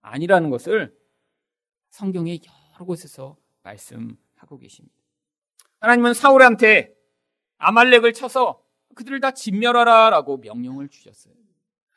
아니라는 0.00 0.50
것을 0.50 0.96
성경의 1.90 2.40
여러 2.76 2.84
곳에서 2.84 3.36
말씀하고 3.62 4.58
계십니다. 4.58 4.94
하나님은 5.80 6.14
사울한테 6.14 6.94
아말렉을 7.58 8.12
쳐서 8.12 8.62
그들을 8.94 9.18
다 9.20 9.30
진멸하라라고 9.30 10.38
명령을 10.38 10.88
주셨어요. 10.88 11.34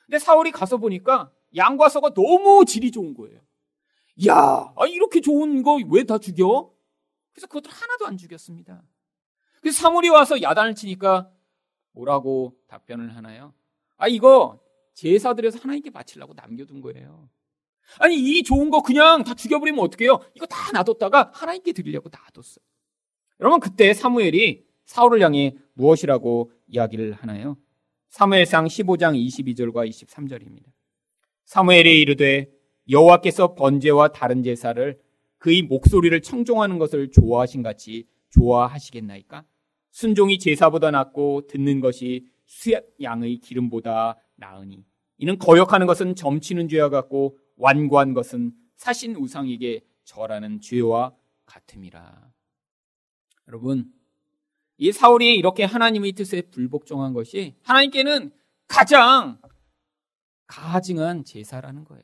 근데 0.06 0.20
사울이 0.20 0.52
가서 0.52 0.78
보니까 0.78 1.32
양과 1.56 1.90
서가 1.90 2.14
너무 2.14 2.66
질이 2.66 2.92
좋은 2.92 3.14
거예요. 3.14 3.40
야, 4.28 4.74
아, 4.76 4.86
이렇게 4.88 5.22
좋은 5.22 5.64
거 5.64 5.78
왜 5.78 6.04
다 6.04 6.18
죽여? 6.18 6.74
그래서 7.32 7.48
그것들 7.48 7.72
하나도 7.72 8.06
안 8.08 8.18
죽였습니다. 8.18 8.82
그래서 9.62 9.82
사물이 9.82 10.10
와서 10.10 10.42
야단을 10.42 10.76
치니까 10.76 11.32
뭐라고 11.92 12.58
답변을 12.68 13.16
하나요? 13.16 13.54
아, 13.98 14.08
이거 14.08 14.60
제사드려서 14.94 15.60
하나님께 15.60 15.90
바치려고 15.92 16.34
남겨둔 16.34 16.82
거예요. 16.82 17.30
아니, 17.98 18.16
이 18.16 18.44
좋은 18.44 18.70
거 18.70 18.82
그냥 18.82 19.24
다 19.24 19.34
죽여버리면 19.34 19.84
어떡해요? 19.84 20.20
이거 20.36 20.46
다 20.46 20.72
놔뒀다가 20.74 21.32
하나님께 21.34 21.74
드리려고 21.74 22.10
놔뒀어요. 22.10 22.64
여러분, 23.40 23.60
그때 23.60 23.94
사무엘이 23.94 24.66
사울을 24.86 25.22
향해 25.22 25.56
무엇이라고 25.74 26.52
이야기를 26.68 27.14
하나요? 27.14 27.58
사무엘상 28.10 28.66
15장 28.66 29.16
22절과 29.16 29.88
23절입니다. 29.90 30.66
사무엘이 31.46 32.02
이르되 32.02 32.50
여호와께서 32.90 33.56
번제와 33.56 34.10
다른 34.10 34.44
제사를 34.44 35.00
그의 35.38 35.62
목소리를 35.64 36.20
청종하는 36.22 36.80
것을 36.80 37.12
좋아하신 37.12 37.64
같이 37.64 38.06
좋아하시겠나이까? 38.32 39.46
순종이 39.92 40.38
제사보다 40.38 40.92
낫고 40.92 41.48
듣는 41.48 41.80
것이 41.80 42.26
수양 42.46 42.82
양의 43.02 43.38
기름보다 43.38 44.18
나으니 44.36 44.84
이는 45.18 45.38
거역하는 45.38 45.88
것은 45.88 46.16
점치는 46.16 46.68
죄와 46.70 46.90
같고 46.90 47.38
완고한 47.60 48.14
것은 48.14 48.54
사신 48.78 49.16
우상에게 49.16 49.82
절하는 50.06 50.62
죄와 50.62 51.14
같음이라. 51.46 52.32
여러분, 53.48 53.94
이 54.78 54.92
사울이 54.92 55.36
이렇게 55.36 55.66
하나님의 55.66 56.14
뜻에 56.14 56.42
불복종한 56.42 57.14
것이 57.14 57.56
하나님께는 57.64 58.32
가장 58.68 59.40
가증한 60.48 61.26
제사라는 61.26 61.84
거예요. 61.84 62.04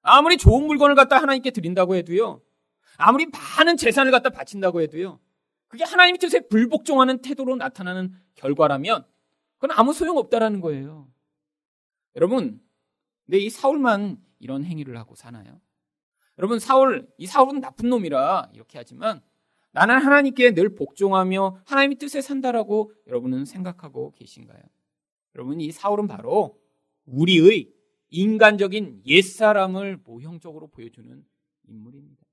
아무리 0.00 0.38
좋은 0.38 0.66
물건을 0.66 0.94
갖다 0.94 1.20
하나님께 1.20 1.50
드린다고 1.50 1.94
해도요. 1.96 2.40
아무리 2.96 3.26
많은 3.26 3.76
재산을 3.76 4.10
갖다 4.10 4.30
바친다고 4.30 4.80
해도요. 4.80 5.20
그게 5.68 5.84
하나님의 5.84 6.18
뜻에 6.18 6.48
불복종하는 6.48 7.20
태도로 7.20 7.56
나타나는 7.56 8.14
결과라면 8.34 9.04
그건 9.58 9.76
아무 9.78 9.92
소용없다라는 9.92 10.60
거예요. 10.60 11.08
여러분, 12.14 12.62
근데 13.26 13.38
이 13.38 13.50
사울만 13.50 14.24
이런 14.38 14.64
행위를 14.64 14.96
하고 14.96 15.14
사나요? 15.14 15.60
여러분, 16.38 16.58
사울, 16.58 17.08
이 17.18 17.26
사울은 17.26 17.60
나쁜 17.60 17.88
놈이라 17.88 18.50
이렇게 18.52 18.78
하지만 18.78 19.22
나는 19.72 19.98
하나님께 19.98 20.54
늘 20.54 20.74
복종하며 20.74 21.62
하나님의 21.66 21.98
뜻에 21.98 22.20
산다라고 22.20 22.92
여러분은 23.06 23.44
생각하고 23.44 24.12
계신가요? 24.14 24.60
여러분, 25.34 25.60
이 25.60 25.70
사울은 25.70 26.06
바로 26.06 26.58
우리의 27.06 27.72
인간적인 28.10 29.02
옛사람을 29.06 30.00
모형적으로 30.04 30.68
보여주는 30.68 31.24
인물입니다. 31.68 32.24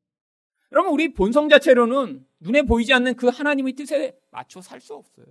여러분, 0.72 0.92
우리 0.94 1.14
본성 1.14 1.50
자체로는 1.50 2.26
눈에 2.40 2.64
보이지 2.64 2.94
않는 2.94 3.16
그 3.16 3.28
하나님의 3.28 3.74
뜻에 3.74 4.18
맞춰 4.32 4.62
살 4.62 4.80
수 4.82 4.96
없어요. 4.96 5.26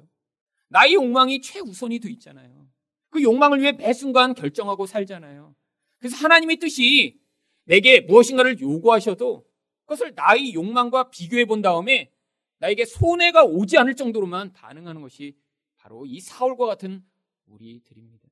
나의 0.68 0.94
욕망이 0.94 1.40
최우선이 1.40 1.98
돼 1.98 2.10
있잖아요. 2.12 2.66
그 3.10 3.22
욕망을 3.22 3.60
위해 3.60 3.72
매 3.72 3.92
순간 3.92 4.34
결정하고 4.34 4.86
살잖아요. 4.86 5.54
그래서 6.02 6.16
하나님의 6.16 6.56
뜻이 6.56 7.20
내게 7.62 8.00
무엇인가를 8.00 8.58
요구하셔도 8.58 9.46
그것을 9.82 10.14
나의 10.16 10.52
욕망과 10.52 11.10
비교해 11.10 11.44
본 11.44 11.62
다음에 11.62 12.10
나에게 12.58 12.84
손해가 12.84 13.44
오지 13.44 13.78
않을 13.78 13.94
정도로만 13.94 14.52
반응하는 14.52 15.00
것이 15.00 15.36
바로 15.76 16.04
이 16.04 16.18
사울과 16.18 16.66
같은 16.66 17.04
우리들입니다. 17.46 18.28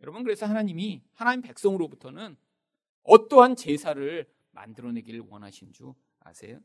여러분 0.00 0.24
그래서 0.24 0.46
하나님이 0.46 1.00
하나님 1.12 1.40
백성으로부터는 1.42 2.36
어떠한 3.04 3.54
제사를 3.54 4.26
만들어내기를 4.50 5.22
원하신 5.28 5.72
줄 5.72 5.92
아세요? 6.18 6.58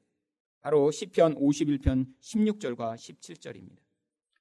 바로 0.62 0.90
시편 0.90 1.36
51편 1.36 2.08
16절과 2.20 2.96
17절입니다. 2.96 3.78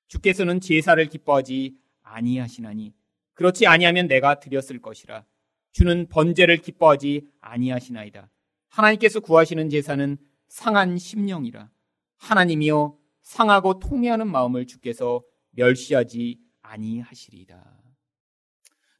주께서는 0.06 0.58
제사를 0.58 1.04
기뻐하지 1.06 1.76
아니하시나니 2.00 2.94
그렇지 3.34 3.66
아니하면 3.66 4.08
내가 4.08 4.40
드렸을 4.40 4.80
것이라 4.80 5.26
주는 5.72 6.06
번제를 6.08 6.58
기뻐하지 6.58 7.26
아니하시나이다. 7.40 8.30
하나님께서 8.68 9.20
구하시는 9.20 9.68
제사는 9.68 10.16
상한 10.48 10.98
심령이라 10.98 11.70
하나님이여 12.18 12.96
상하고 13.22 13.78
통회하는 13.78 14.30
마음을 14.30 14.66
주께서 14.66 15.22
멸시하지 15.50 16.40
아니하시리이다. 16.62 17.82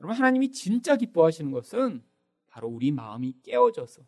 여러분 0.01 0.17
하나님이 0.17 0.51
진짜 0.51 0.97
기뻐하시는 0.97 1.51
것은 1.51 2.03
바로 2.49 2.69
우리 2.69 2.91
마음이 2.91 3.35
깨어져서 3.43 4.03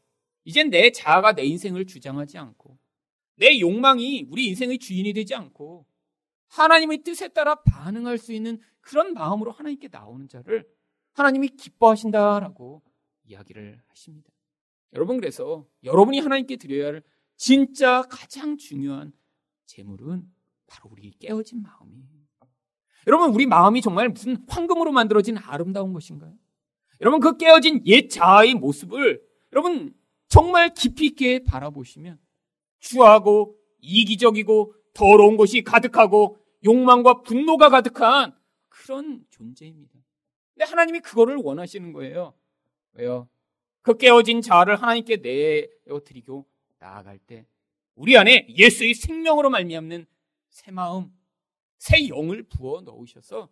이젠 0.45 0.71
내 0.71 0.91
자아가 0.91 1.33
내 1.33 1.45
인생을 1.45 1.87
주장하지 1.87 2.39
않고 2.39 2.79
내 3.37 3.59
욕망이 3.61 4.27
우리 4.31 4.47
인생의 4.49 4.79
주인이 4.79 5.13
되지 5.13 5.35
않고 5.35 5.87
하나님의 6.49 7.03
뜻에 7.03 7.29
따라 7.29 7.57
반응할 7.63 8.19
수 8.19 8.33
있는 8.33 8.61
그런 8.81 9.15
마음으로 9.15 9.51
하나님께 9.51 9.89
나오는 9.91 10.29
자를 10.29 10.69
하나님이 11.15 11.49
기뻐하신다라고 11.49 12.83
이야기를 13.25 13.81
하십니다. 13.87 14.31
여러분 14.93 15.17
그래서 15.17 15.67
여러분이 15.83 16.21
하나님께 16.21 16.57
드려야 16.57 16.89
할 16.89 17.03
진짜 17.37 18.03
가장 18.03 18.57
중요한 18.57 19.13
재물은 19.67 20.25
바로 20.67 20.91
우리 20.91 21.11
깨어진 21.19 21.63
마음이에요. 21.63 22.25
여러분 23.07 23.35
우리 23.35 23.47
마음이 23.47 23.81
정말 23.81 24.09
무슨 24.09 24.37
황금으로 24.49 24.93
만들어진 24.93 25.37
아름다운 25.39 25.93
것인가요? 25.93 26.35
여러분 27.01 27.21
그 27.21 27.37
깨어진 27.37 27.83
옛 27.87 28.09
자아의 28.09 28.55
모습을 28.55 29.23
여러분 29.53 29.95
정말 30.29 30.73
깊이 30.75 31.07
있게 31.07 31.45
바라보시면 31.45 32.19
추하고 32.81 33.57
이기적이고 33.81 34.75
더러운 34.95 35.37
것이 35.37 35.63
가득하고 35.63 36.39
욕망과 36.65 37.23
분노가 37.23 37.69
가득한 37.69 38.35
그런 38.69 39.25
존재입니다. 39.31 39.99
근데 40.55 40.65
하나님이 40.65 41.01
그거를 41.01 41.37
원하시는 41.37 41.93
거예요. 41.93 42.35
왜요? 42.93 43.29
그 43.83 43.97
깨어진 43.97 44.41
자아를 44.41 44.77
하나님께 44.77 45.17
내어 45.17 46.01
드리고 46.05 46.47
나아갈 46.79 47.19
때 47.19 47.47
우리 47.95 48.17
안에 48.17 48.47
예수의 48.49 48.95
생명으로 48.95 49.51
말미암는 49.51 50.07
새 50.49 50.71
마음, 50.71 51.13
새 51.79 52.09
영을 52.09 52.45
부어 52.45 52.81
넣으셔서 52.83 53.51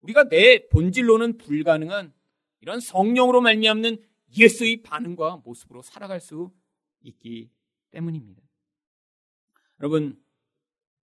우리가 0.00 0.28
내 0.28 0.66
본질로는 0.68 1.38
불가능한 1.38 2.12
이런 2.60 2.80
성령으로 2.80 3.40
말미암는 3.40 3.98
예수의 4.36 4.82
반응과 4.82 5.42
모습으로 5.44 5.82
살아갈 5.82 6.20
수 6.20 6.50
있기 7.02 7.50
때문입니다. 7.90 8.42
여러분, 9.80 10.22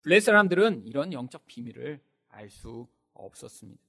블레 0.01 0.19
사람들은 0.19 0.85
이런 0.85 1.11
영적 1.11 1.45
비밀을 1.45 1.99
알 2.29 2.49
수 2.49 2.87
없었습니다. 3.13 3.84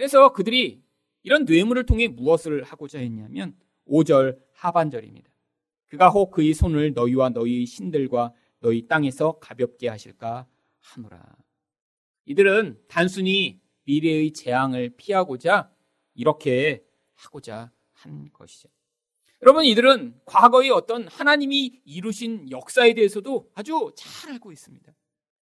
그래서 0.00 0.32
그들이 0.32 0.82
이런 1.24 1.44
뇌물을 1.44 1.84
통해 1.84 2.08
무엇을 2.08 2.62
하고자 2.62 3.00
했냐면 3.00 3.54
5절 3.86 4.40
하반절입니다. 4.54 5.30
그가 5.88 6.08
혹 6.08 6.30
그의 6.30 6.54
손을 6.54 6.94
너희와 6.94 7.28
너희 7.28 7.66
신들과 7.66 8.32
너희 8.60 8.88
땅에서 8.88 9.32
가볍게 9.40 9.88
하실까 9.88 10.46
하노라. 10.78 11.22
이들은 12.24 12.80
단순히 12.88 13.60
미래의 13.84 14.32
재앙을 14.32 14.88
피하고자 14.96 15.70
이렇게 16.14 16.82
하고자 17.16 17.70
한 17.92 18.30
것이죠. 18.32 18.70
여러분, 19.42 19.66
이들은 19.66 20.18
과거의 20.24 20.70
어떤 20.70 21.08
하나님이 21.08 21.82
이루신 21.84 22.50
역사에 22.50 22.94
대해서도 22.94 23.50
아주 23.54 23.92
잘 23.94 24.32
알고 24.32 24.50
있습니다. 24.50 24.94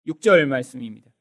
6절 0.08 0.46
말씀입니다. 0.46 1.12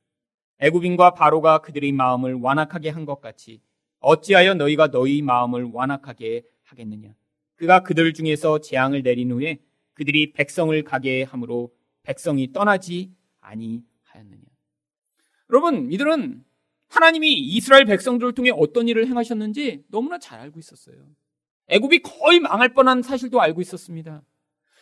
애굽인과 0.60 1.14
바로가 1.14 1.60
그들의 1.60 1.92
마음을 1.92 2.34
완악하게 2.36 2.90
한 2.90 3.06
것 3.06 3.22
같이 3.22 3.62
어찌하여 4.02 4.54
너희가 4.56 4.92
너희 4.92 5.22
마음을 5.22 5.70
완악하게 5.74 6.44
하겠느냐? 6.64 7.14
그가 7.56 7.82
그들 7.84 8.14
중에서 8.14 8.60
재앙을 8.60 9.04
내린 9.04 9.32
후에 9.32 9.60
그들이 9.94 10.32
백성을 10.34 10.82
가게 10.84 11.24
함으로 11.24 11.72
백성이 12.04 12.52
떠나지 12.54 13.12
아니하였느냐? 13.42 14.44
여러분, 15.50 15.92
이들은 15.92 16.44
하나님이 16.88 17.34
이스라엘 17.34 17.86
백성들을 17.86 18.34
통해 18.34 18.52
어떤 18.56 18.88
일을 18.88 19.08
행하셨는지 19.08 19.84
너무나 19.90 20.18
잘 20.18 20.40
알고 20.40 20.60
있었어요. 20.60 20.96
애굽이 21.68 22.00
거의 22.00 22.40
망할 22.40 22.74
뻔한 22.74 23.02
사실도 23.02 23.42
알고 23.42 23.62
있었습니다. 23.62 24.24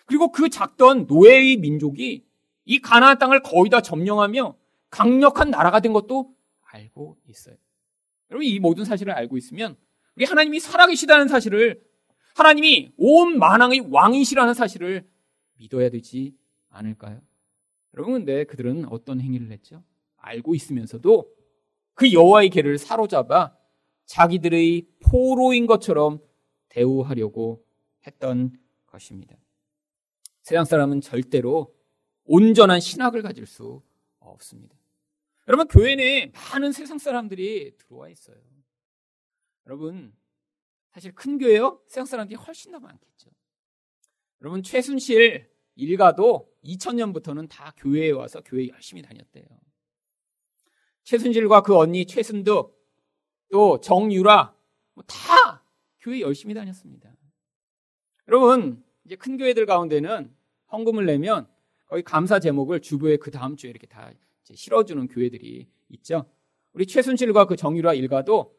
그리고 0.05 0.31
그 0.31 0.49
작던 0.49 1.05
노예의 1.07 1.57
민족이 1.57 2.25
이 2.65 2.79
가나안 2.79 3.17
땅을 3.17 3.41
거의 3.41 3.69
다 3.69 3.81
점령하며 3.81 4.55
강력한 4.89 5.49
나라가 5.49 5.79
된 5.79 5.93
것도 5.93 6.33
알고 6.61 7.17
있어요. 7.27 7.55
여러분 8.29 8.45
이 8.45 8.59
모든 8.59 8.85
사실을 8.85 9.13
알고 9.13 9.37
있으면 9.37 9.77
우리 10.15 10.25
하나님이 10.25 10.59
살아계시다는 10.59 11.27
사실을 11.27 11.81
하나님이 12.35 12.93
온 12.97 13.39
만왕의 13.39 13.87
왕이시라는 13.91 14.53
사실을 14.53 15.07
믿어야 15.55 15.89
되지 15.89 16.35
않을까요? 16.69 17.21
여러분 17.93 18.13
근데 18.13 18.43
그들은 18.43 18.85
어떤 18.89 19.21
행위를 19.21 19.51
했죠? 19.51 19.83
알고 20.17 20.53
있으면서도 20.55 21.27
그 21.93 22.13
여호와의 22.13 22.49
계를 22.49 22.77
사로잡아 22.77 23.55
자기들의 24.05 24.87
포로인 24.99 25.65
것처럼 25.65 26.19
대우하려고 26.69 27.65
했던 28.05 28.53
것입니다. 28.85 29.35
세상 30.41 30.63
사람은 30.63 31.01
절대로 31.01 31.73
온전한 32.25 32.79
신학을 32.79 33.21
가질 33.21 33.45
수 33.45 33.81
없습니다. 34.29 34.75
여러분, 35.47 35.67
교회 35.67 35.95
내에 35.95 36.31
많은 36.33 36.71
세상 36.71 36.97
사람들이 36.97 37.77
들어와 37.77 38.09
있어요. 38.09 38.37
여러분, 39.65 40.15
사실 40.91 41.13
큰 41.13 41.37
교회요? 41.37 41.81
세상 41.87 42.05
사람들이 42.05 42.37
훨씬 42.37 42.71
더 42.71 42.79
많겠죠. 42.79 43.29
여러분, 44.41 44.63
최순실 44.63 45.49
일가도 45.75 46.51
2000년부터는 46.63 47.49
다 47.49 47.73
교회에 47.77 48.11
와서 48.11 48.41
교회 48.43 48.67
열심히 48.67 49.01
다녔대요. 49.01 49.45
최순실과 51.03 51.61
그 51.61 51.77
언니 51.77 52.05
최순득, 52.05 52.75
또 53.51 53.79
정유라, 53.79 54.55
뭐다 54.93 55.63
교회 55.99 56.21
열심히 56.21 56.53
다녔습니다. 56.53 57.15
여러분, 58.27 58.83
이제 59.05 59.15
큰 59.15 59.37
교회들 59.37 59.65
가운데는 59.65 60.35
헌금을 60.71 61.05
내면 61.05 61.47
거의 61.87 62.03
감사 62.03 62.39
제목을 62.39 62.81
주부에 62.81 63.17
그 63.17 63.31
다음 63.31 63.55
주에 63.55 63.69
이렇게 63.69 63.87
다 63.87 64.11
실어주는 64.43 65.07
교회들이 65.07 65.67
있죠. 65.89 66.25
우리 66.73 66.85
최순실과 66.85 67.45
그 67.45 67.55
정유라 67.55 67.93
일가도 67.95 68.53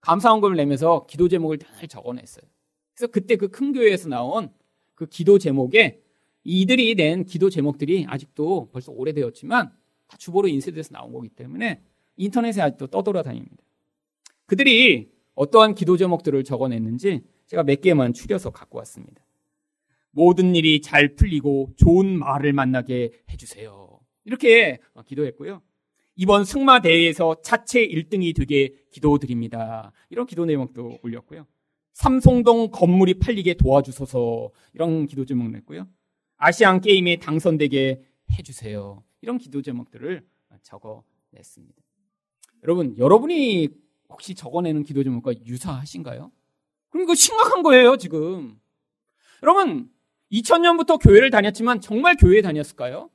감사헌금을 0.00 0.56
내면서 0.56 1.06
기도 1.08 1.28
제목을 1.28 1.58
잘 1.58 1.88
적어냈어요. 1.88 2.44
그래서 2.94 3.10
그때 3.10 3.36
그 3.36 3.48
큰 3.48 3.72
교회에서 3.72 4.08
나온 4.08 4.50
그 4.94 5.06
기도 5.06 5.38
제목에 5.38 6.02
이들이 6.44 6.94
낸 6.94 7.24
기도 7.24 7.50
제목들이 7.50 8.06
아직도 8.08 8.70
벌써 8.72 8.92
오래되었지만 8.92 9.72
다 10.06 10.16
주보로 10.16 10.48
인쇄돼서 10.48 10.90
나온 10.92 11.12
거기 11.12 11.28
때문에 11.28 11.82
인터넷에 12.16 12.60
아직도 12.60 12.88
떠돌아다닙니다. 12.88 13.62
그들이 14.46 15.10
어떠한 15.34 15.74
기도 15.74 15.96
제목들을 15.96 16.42
적어냈는지 16.44 17.22
제가 17.46 17.62
몇 17.62 17.80
개만 17.80 18.12
추려서 18.12 18.50
갖고 18.50 18.78
왔습니다. 18.78 19.22
모든 20.10 20.54
일이 20.54 20.80
잘 20.80 21.14
풀리고 21.14 21.72
좋은 21.76 22.18
말을 22.18 22.52
만나게 22.52 23.10
해주세요. 23.30 24.00
이렇게 24.24 24.78
기도했고요. 25.06 25.62
이번 26.16 26.44
승마 26.44 26.80
대회에서 26.80 27.40
자체 27.42 27.86
1등이 27.86 28.36
되게 28.36 28.74
기도드립니다. 28.90 29.92
이런 30.10 30.26
기도 30.26 30.44
내용도 30.44 30.98
올렸고요. 31.02 31.46
삼송동 31.92 32.70
건물이 32.70 33.14
팔리게 33.14 33.54
도와주소서 33.54 34.50
이런 34.74 35.06
기도 35.06 35.24
제목 35.24 35.50
냈고요. 35.50 35.88
아시안 36.36 36.80
게임에 36.80 37.16
당선되게 37.16 38.02
해주세요. 38.32 39.02
이런 39.22 39.38
기도 39.38 39.62
제목들을 39.62 40.26
적어 40.62 41.04
냈습니다. 41.30 41.80
여러분, 42.64 42.96
여러분이 42.98 43.68
혹시 44.08 44.34
적어내는 44.34 44.82
기도 44.82 45.02
제목과 45.02 45.32
유사하신가요? 45.46 46.30
그럼 46.90 47.04
이거 47.04 47.14
심각한 47.14 47.62
거예요, 47.62 47.96
지금. 47.96 48.58
여러분, 49.42 49.90
2000년부터 50.32 50.98
교회를 51.00 51.30
다녔지만 51.30 51.80
정말 51.80 52.16
교회에 52.16 52.42
다녔을까요? 52.42 53.10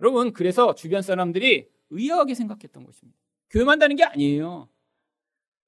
여러분, 0.00 0.32
그래서 0.32 0.74
주변 0.74 1.02
사람들이 1.02 1.68
의아하게 1.90 2.34
생각했던 2.34 2.84
것입니다. 2.84 3.18
교회만 3.50 3.78
다는 3.78 3.96
게 3.96 4.04
아니에요. 4.04 4.68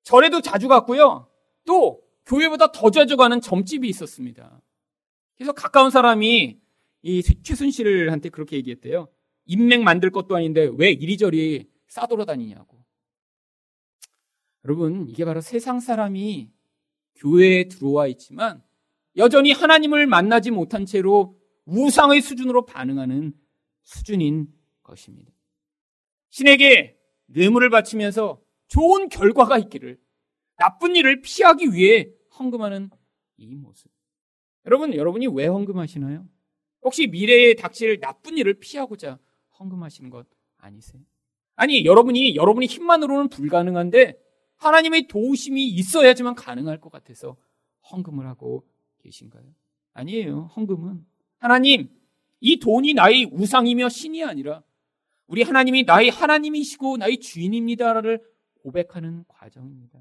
절에도 0.03 0.41
자주 0.41 0.69
갔고요. 0.69 1.29
또 1.65 2.03
교회보다 2.27 2.73
더 2.73 2.91
자주 2.91 3.17
가는 3.17 3.41
점집이 3.41 3.89
있었습니다. 3.89 4.61
그래서 5.37 5.53
가까운 5.53 5.91
사람이 5.91 6.61
이 7.03 7.23
최순실한테 7.23 8.29
그렇게 8.29 8.57
얘기했대요. 8.57 9.09
인맥 9.47 9.83
만들 9.83 10.11
것도 10.11 10.37
아닌데 10.37 10.71
왜 10.77 10.91
이리저리 10.91 11.69
싸돌아다니냐고. 11.89 12.79
여러분, 14.65 15.09
이게 15.09 15.25
바로 15.25 15.41
세상 15.41 15.81
사람이 15.81 16.51
교회에 17.17 17.69
들어와 17.69 18.07
있지만 18.07 18.63
여전히 19.17 19.53
하나님을 19.53 20.07
만나지 20.07 20.51
못한 20.51 20.87
채로 20.87 21.39
우상의 21.65 22.21
수준으로 22.21 22.65
반응하는 22.65 23.33
수준인 23.83 24.49
것입니다. 24.83 25.33
신에게 26.31 26.97
뇌물을 27.27 27.71
바치면서 27.71 28.41
좋은 28.69 29.09
결과가 29.09 29.59
있기를 29.59 29.99
나쁜 30.57 30.95
일을 30.97 31.23
피하기 31.23 31.73
위해 31.73 32.11
헌금하는 32.39 32.91
이 33.37 33.55
모습. 33.55 33.91
여러분, 34.67 34.95
여러분이 34.95 35.27
왜 35.29 35.47
헌금하시나요? 35.47 36.27
혹시 36.83 37.07
미래에 37.07 37.55
닥칠 37.55 38.01
나쁜 38.01 38.39
일을 38.39 38.55
피하고자 38.55 39.19
헌금하시는 39.59 40.11
것 40.11 40.27
아니세요? 40.59 41.03
아니, 41.57 41.85
여러분이, 41.85 42.37
여러분이 42.37 42.67
힘만으로는 42.67 43.29
불가능한데 43.29 44.19
하나님의 44.57 45.09
도우심이 45.09 45.67
있어야지만 45.67 46.35
가능할 46.35 46.81
것 46.81 46.91
같아서 46.93 47.37
헌금을 47.91 48.27
하고 48.27 48.67
계신가요? 49.03 49.45
아니에요. 49.93 50.51
헌금은 50.57 51.05
하나님, 51.39 51.89
이 52.41 52.59
돈이 52.59 52.95
나의 52.95 53.27
우상이며 53.33 53.89
신이 53.89 54.25
아니라 54.25 54.63
우리 55.27 55.43
하나님이 55.43 55.85
나의 55.85 56.11
하나님이시고 56.11 56.97
나의 56.97 57.21
주인입니다를 57.21 58.23
고백하는 58.63 59.25
과정입니다. 59.29 59.99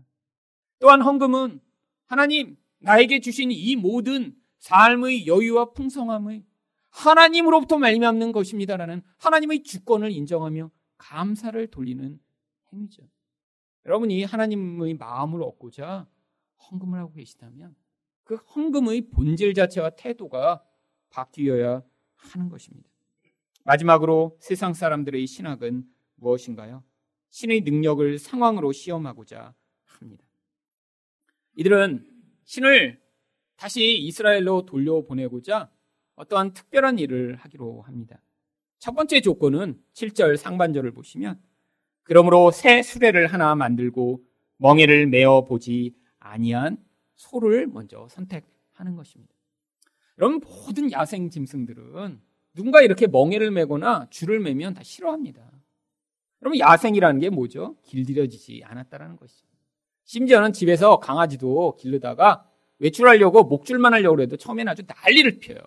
또한 0.79 1.01
헌금은 1.01 1.59
하나님, 2.05 2.57
나에게 2.79 3.19
주신 3.19 3.51
이 3.51 3.75
모든 3.75 4.35
삶의 4.59 5.27
여유와 5.27 5.73
풍성함의 5.73 6.45
하나님으로부터 6.89 7.77
말미암는 7.77 8.31
것입니다라는 8.31 9.01
하나님의 9.17 9.63
주권을 9.63 10.11
인정하며 10.11 10.71
감사를 10.97 11.67
돌리는 11.67 12.19
행위죠. 12.73 13.03
여러분이 13.85 14.23
하나님의 14.23 14.95
마음을 14.95 15.41
얻고자 15.43 16.07
헌금을 16.69 16.99
하고 16.99 17.13
계시다면 17.13 17.75
그 18.29 18.35
헌금의 18.35 19.09
본질 19.09 19.55
자체와 19.55 19.89
태도가 19.89 20.63
바뀌어야 21.09 21.81
하는 22.15 22.49
것입니다. 22.49 22.87
마지막으로 23.63 24.37
세상 24.39 24.75
사람들의 24.75 25.25
신학은 25.25 25.83
무엇인가요? 26.13 26.83
신의 27.31 27.61
능력을 27.61 28.19
상황으로 28.19 28.71
시험하고자 28.71 29.55
합니다. 29.83 30.23
이들은 31.55 32.07
신을 32.43 33.01
다시 33.55 33.97
이스라엘로 33.97 34.67
돌려보내고자 34.67 35.71
어떠한 36.13 36.53
특별한 36.53 36.99
일을 36.99 37.35
하기로 37.37 37.81
합니다. 37.81 38.21
첫 38.77 38.93
번째 38.93 39.21
조건은 39.21 39.81
7절 39.93 40.37
상반절을 40.37 40.91
보시면 40.91 41.41
그러므로 42.03 42.51
새 42.51 42.83
수레를 42.83 43.25
하나 43.25 43.55
만들고 43.55 44.23
멍에를 44.57 45.07
메어 45.07 45.45
보지 45.45 45.95
아니한 46.19 46.77
소를 47.19 47.67
먼저 47.67 48.07
선택하는 48.09 48.95
것입니다. 48.95 49.33
여러분 50.17 50.39
모든 50.39 50.91
야생 50.91 51.29
짐승들은 51.29 52.21
누군가 52.53 52.81
이렇게 52.81 53.07
멍에를 53.07 53.51
메거나 53.51 54.07
줄을 54.09 54.39
매면 54.39 54.73
다 54.73 54.83
싫어합니다. 54.83 55.51
여러분 56.41 56.59
야생이라는 56.59 57.19
게 57.19 57.29
뭐죠? 57.29 57.75
길들여지지 57.83 58.63
않았다라는 58.63 59.17
것이죠. 59.17 59.47
심지어는 60.05 60.53
집에서 60.53 60.99
강아지도 60.99 61.75
기르다가 61.77 62.49
외출하려고 62.79 63.43
목줄만 63.43 63.93
하려고 63.93 64.21
해도 64.21 64.37
처음에는 64.37 64.71
아주 64.71 64.83
난리를 64.87 65.39
펴요. 65.39 65.59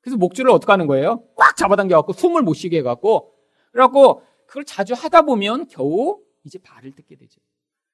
그래서 0.00 0.16
목줄을 0.16 0.50
어떻게 0.50 0.72
하는 0.72 0.86
거예요? 0.86 1.24
꽉 1.36 1.56
잡아당겨갖고 1.56 2.14
숨을 2.14 2.42
못 2.42 2.54
쉬게 2.54 2.78
해갖고 2.78 3.34
그래갖고 3.72 4.22
그걸 4.46 4.64
자주 4.64 4.94
하다 4.94 5.22
보면 5.22 5.68
겨우 5.68 6.22
이제 6.44 6.58
발을 6.58 6.92
뜯게 6.92 7.16
되죠. 7.16 7.38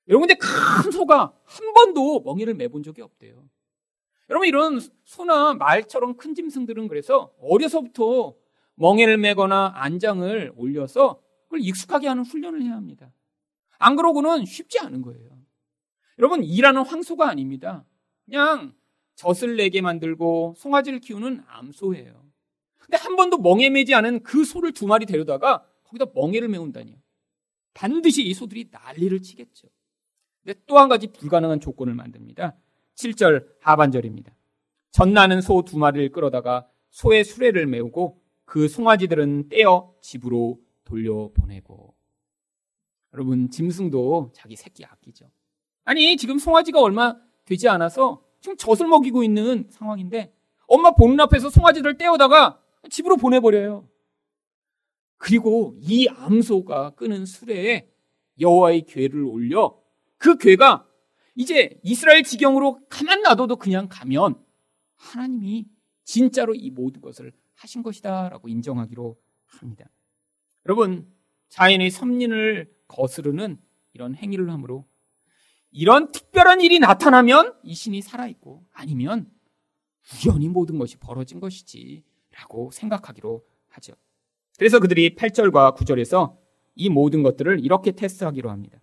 여러분 0.08 0.28
근데 0.28 0.38
큰 0.38 0.90
소가 0.90 1.32
한 1.44 1.72
번도 1.72 2.20
멍이를 2.20 2.54
매본 2.54 2.82
적이 2.82 3.02
없대요. 3.02 3.48
여러분 4.30 4.48
이런 4.48 4.80
소나 5.04 5.54
말처럼 5.54 6.16
큰 6.16 6.34
짐승들은 6.34 6.88
그래서 6.88 7.32
어려서부터 7.40 8.34
멍에를 8.76 9.18
매거나 9.18 9.72
안장을 9.76 10.52
올려서 10.56 11.20
그걸 11.44 11.60
익숙하게 11.60 12.08
하는 12.08 12.24
훈련을 12.24 12.62
해야 12.62 12.72
합니다. 12.72 13.12
안 13.78 13.96
그러고는 13.96 14.44
쉽지 14.44 14.78
않은 14.80 15.02
거예요. 15.02 15.38
여러분 16.18 16.42
일하는 16.42 16.82
황소가 16.82 17.28
아닙니다. 17.28 17.84
그냥 18.24 18.74
젖을 19.16 19.56
내게 19.56 19.80
만들고 19.80 20.54
송아지를 20.56 21.00
키우는 21.00 21.42
암소예요. 21.46 22.24
근데 22.78 22.96
한 22.96 23.16
번도 23.16 23.38
멍에 23.38 23.70
매지 23.70 23.94
않은 23.94 24.22
그 24.22 24.44
소를 24.44 24.72
두 24.72 24.86
마리 24.86 25.06
데려다가 25.06 25.64
거기다 25.84 26.06
멍에를 26.14 26.48
메운다니요. 26.48 26.96
반드시 27.72 28.22
이 28.22 28.34
소들이 28.34 28.68
난리를 28.70 29.20
치겠죠. 29.22 29.68
근데 30.44 30.60
또한 30.66 30.88
가지 30.88 31.06
불가능한 31.06 31.60
조건을 31.60 31.94
만듭니다. 31.94 32.54
7절 32.96 33.46
하반절입니다. 33.60 34.34
전나는 34.92 35.40
소 35.40 35.62
두 35.62 35.78
마리를 35.78 36.10
끌어다가 36.10 36.68
소의 36.90 37.24
수레를 37.24 37.66
메우고 37.66 38.20
그 38.44 38.68
송아지들은 38.68 39.48
떼어 39.48 39.94
집으로 40.00 40.60
돌려보내고. 40.84 41.94
여러분, 43.14 43.50
짐승도 43.50 44.32
자기 44.34 44.54
새끼 44.54 44.84
아끼죠. 44.84 45.30
아니, 45.84 46.16
지금 46.16 46.38
송아지가 46.38 46.80
얼마 46.80 47.16
되지 47.46 47.68
않아서 47.68 48.22
지금 48.40 48.56
젖을 48.56 48.86
먹이고 48.86 49.24
있는 49.24 49.66
상황인데 49.70 50.32
엄마 50.66 50.90
보는 50.92 51.18
앞에서 51.20 51.48
송아지를 51.48 51.96
떼어다가 51.96 52.60
집으로 52.90 53.16
보내버려요. 53.16 53.88
그리고 55.16 55.74
이 55.78 56.06
암소가 56.08 56.90
끄는 56.90 57.24
수레에 57.24 57.88
여호와의 58.40 58.82
괴를 58.82 59.22
올려 59.24 59.78
그 60.18 60.36
괴가 60.36 60.86
이제 61.34 61.78
이스라엘 61.82 62.22
지경으로 62.22 62.80
가만 62.88 63.22
놔둬도 63.22 63.56
그냥 63.56 63.88
가면 63.88 64.42
하나님이 64.96 65.66
진짜로 66.04 66.54
이 66.54 66.70
모든 66.70 67.00
것을 67.00 67.32
하신 67.54 67.82
것이다라고 67.82 68.48
인정하기로 68.48 69.16
합니다. 69.46 69.90
여러분, 70.66 71.10
자연의 71.48 71.90
섭린을 71.90 72.72
거스르는 72.88 73.58
이런 73.92 74.14
행위를 74.14 74.50
함으로 74.50 74.86
이런 75.70 76.12
특별한 76.12 76.60
일이 76.60 76.78
나타나면 76.78 77.54
이 77.64 77.74
신이 77.74 78.02
살아있고 78.02 78.64
아니면 78.72 79.30
우연히 80.24 80.48
모든 80.48 80.78
것이 80.78 80.96
벌어진 80.96 81.40
것이지라고 81.40 82.70
생각하기로 82.72 83.44
하죠. 83.68 83.94
그래서 84.56 84.78
그들이 84.78 85.16
8절과 85.16 85.76
9절에서 85.76 86.36
이 86.76 86.88
모든 86.88 87.22
것들을 87.22 87.64
이렇게 87.64 87.92
테스트하기로 87.92 88.50
합니다. 88.50 88.78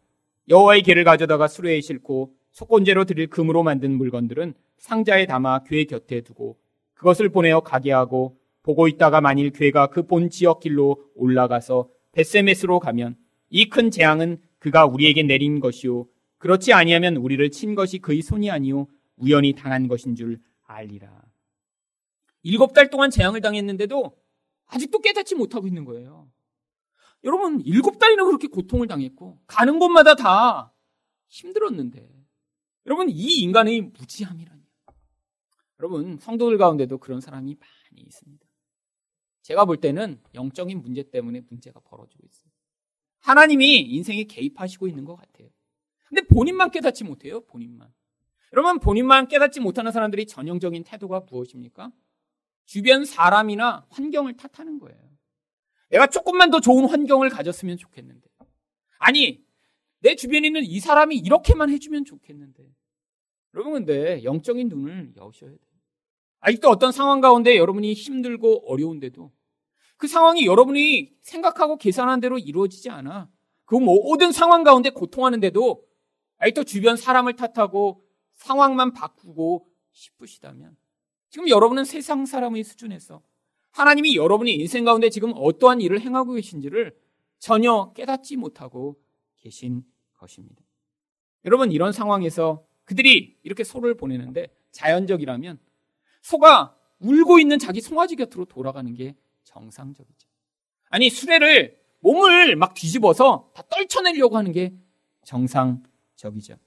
여호와의 0.49 0.81
개를 0.83 1.03
가져다가 1.03 1.47
수레에 1.47 1.81
싣고 1.81 2.33
속건제로 2.51 3.05
드릴 3.05 3.27
금으로 3.27 3.63
만든 3.63 3.91
물건들은 3.97 4.53
상자에 4.77 5.25
담아 5.25 5.63
괴 5.63 5.85
곁에 5.85 6.21
두고 6.21 6.57
그것을 6.93 7.29
보내어 7.29 7.61
가게 7.61 7.91
하고 7.91 8.37
보고 8.63 8.87
있다가 8.87 9.21
만일 9.21 9.51
괴가 9.51 9.87
그 9.87 10.03
본 10.03 10.29
지역 10.29 10.59
길로 10.59 10.97
올라가서 11.15 11.89
베세메스로 12.11 12.79
가면 12.79 13.15
이 13.49 13.69
큰 13.69 13.89
재앙은 13.91 14.41
그가 14.59 14.85
우리에게 14.85 15.23
내린 15.23 15.59
것이요 15.59 16.07
그렇지 16.37 16.73
아니하면 16.73 17.17
우리를 17.17 17.49
친 17.51 17.75
것이 17.75 17.99
그의 17.99 18.21
손이 18.21 18.49
아니요 18.51 18.87
우연히 19.17 19.53
당한 19.53 19.87
것인 19.87 20.15
줄 20.15 20.39
알리라. 20.65 21.21
일곱 22.43 22.73
달 22.73 22.89
동안 22.89 23.09
재앙을 23.11 23.41
당했는데도 23.41 24.15
아직도 24.67 24.99
깨닫지 24.99 25.35
못하고 25.35 25.67
있는 25.67 25.85
거예요. 25.85 26.27
여러분 27.23 27.61
일곱 27.61 27.99
달이나 27.99 28.25
그렇게 28.25 28.47
고통을 28.47 28.87
당했고 28.87 29.39
가는 29.47 29.79
곳마다 29.79 30.15
다 30.15 30.73
힘들었는데 31.27 32.21
여러분, 32.85 33.09
이 33.09 33.41
인간의 33.41 33.81
무지함이라니. 33.81 34.61
여러분, 35.79 36.17
성도들 36.19 36.57
가운데도 36.57 36.97
그런 36.97 37.21
사람이 37.21 37.55
많이 37.55 38.01
있습니다. 38.01 38.45
제가 39.43 39.65
볼 39.65 39.77
때는 39.77 40.21
영적인 40.35 40.81
문제 40.81 41.03
때문에 41.03 41.41
문제가 41.49 41.79
벌어지고 41.79 42.23
있어요. 42.25 42.51
하나님이 43.19 43.81
인생에 43.81 44.23
개입하시고 44.23 44.87
있는 44.87 45.05
것 45.05 45.15
같아요. 45.15 45.49
근데 46.07 46.21
본인만 46.21 46.71
깨닫지 46.71 47.03
못해요, 47.03 47.41
본인만. 47.45 47.91
여러분, 48.53 48.79
본인만 48.79 49.27
깨닫지 49.27 49.59
못하는 49.59 49.91
사람들이 49.91 50.25
전형적인 50.25 50.83
태도가 50.83 51.21
무엇입니까? 51.29 51.91
주변 52.65 53.05
사람이나 53.05 53.85
환경을 53.89 54.37
탓하는 54.37 54.79
거예요. 54.79 55.10
내가 55.91 56.07
조금만 56.07 56.49
더 56.49 56.59
좋은 56.59 56.85
환경을 56.85 57.29
가졌으면 57.29 57.77
좋겠는데. 57.77 58.27
아니, 58.97 59.43
내 59.99 60.15
주변에 60.15 60.47
있는 60.47 60.63
이 60.63 60.79
사람이 60.79 61.17
이렇게만 61.17 61.69
해주면 61.69 62.05
좋겠는데. 62.05 62.63
여러분, 63.53 63.73
근데 63.73 64.23
영적인 64.23 64.69
눈을 64.69 65.13
여셔야 65.17 65.49
돼요. 65.49 65.59
아직도 66.39 66.69
어떤 66.69 66.91
상황 66.91 67.21
가운데 67.21 67.57
여러분이 67.57 67.93
힘들고 67.93 68.71
어려운데도 68.71 69.31
그 69.97 70.07
상황이 70.07 70.45
여러분이 70.45 71.13
생각하고 71.21 71.77
계산한 71.77 72.19
대로 72.19 72.39
이루어지지 72.39 72.89
않아. 72.89 73.29
그 73.65 73.75
모든 73.75 74.31
상황 74.31 74.63
가운데 74.63 74.89
고통하는데도 74.89 75.85
아직도 76.37 76.63
주변 76.63 76.97
사람을 76.97 77.35
탓하고 77.35 78.03
상황만 78.33 78.93
바꾸고 78.93 79.67
싶으시다면 79.91 80.75
지금 81.29 81.47
여러분은 81.47 81.85
세상 81.85 82.25
사람의 82.25 82.63
수준에서 82.63 83.21
하나님이 83.71 84.15
여러분의 84.15 84.55
인생 84.55 84.85
가운데 84.85 85.09
지금 85.09 85.31
어떠한 85.35 85.81
일을 85.81 86.01
행하고 86.01 86.33
계신지를 86.33 86.95
전혀 87.39 87.91
깨닫지 87.93 88.35
못하고 88.37 88.97
계신 89.37 89.83
것입니다. 90.13 90.61
여러분 91.45 91.71
이런 91.71 91.91
상황에서 91.91 92.63
그들이 92.85 93.37
이렇게 93.43 93.63
소를 93.63 93.95
보내는데 93.95 94.47
자연적이라면 94.71 95.59
소가 96.21 96.75
울고 96.99 97.39
있는 97.39 97.57
자기 97.57 97.81
송아지 97.81 98.15
곁으로 98.15 98.45
돌아가는 98.45 98.93
게 98.93 99.15
정상적이죠. 99.43 100.29
아니 100.89 101.09
수레를 101.09 101.79
몸을 102.01 102.55
막 102.55 102.73
뒤집어서 102.73 103.51
다 103.55 103.63
떨쳐내려고 103.69 104.37
하는 104.37 104.51
게 104.51 104.73
정상적이죠. 105.23 106.57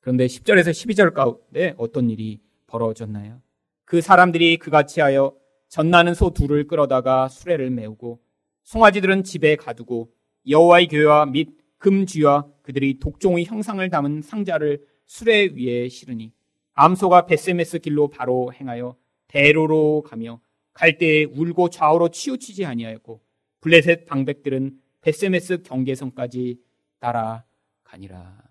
그런데 0.00 0.26
10절에서 0.26 0.70
12절 0.70 1.14
가운데 1.14 1.74
어떤 1.78 2.10
일이 2.10 2.40
벌어졌나요? 2.66 3.40
그 3.84 4.00
사람들이 4.00 4.56
그같이 4.56 5.00
하여 5.00 5.36
전나는 5.74 6.14
소 6.14 6.30
둘을 6.30 6.68
끌어다가 6.68 7.26
수레를 7.26 7.68
메우고 7.70 8.20
송아지들은 8.62 9.24
집에 9.24 9.56
가두고 9.56 10.12
여호와의 10.48 10.86
교회와 10.86 11.26
및 11.26 11.48
금쥐와 11.78 12.46
그들이 12.62 13.00
독종의 13.00 13.44
형상을 13.44 13.90
담은 13.90 14.22
상자를 14.22 14.86
수레 15.06 15.48
위에 15.56 15.88
실으니 15.88 16.32
암소가 16.74 17.26
베세메스 17.26 17.80
길로 17.80 18.06
바로 18.06 18.52
행하여 18.52 18.94
대로로 19.26 20.04
가며 20.06 20.40
갈 20.72 20.96
때에 20.96 21.24
울고 21.24 21.70
좌우로 21.70 22.10
치우치지 22.10 22.64
아니하였고 22.64 23.20
블레셋 23.60 24.06
방백들은 24.06 24.78
베세메스 25.00 25.62
경계선까지 25.64 26.56
따라가니라. 27.00 28.44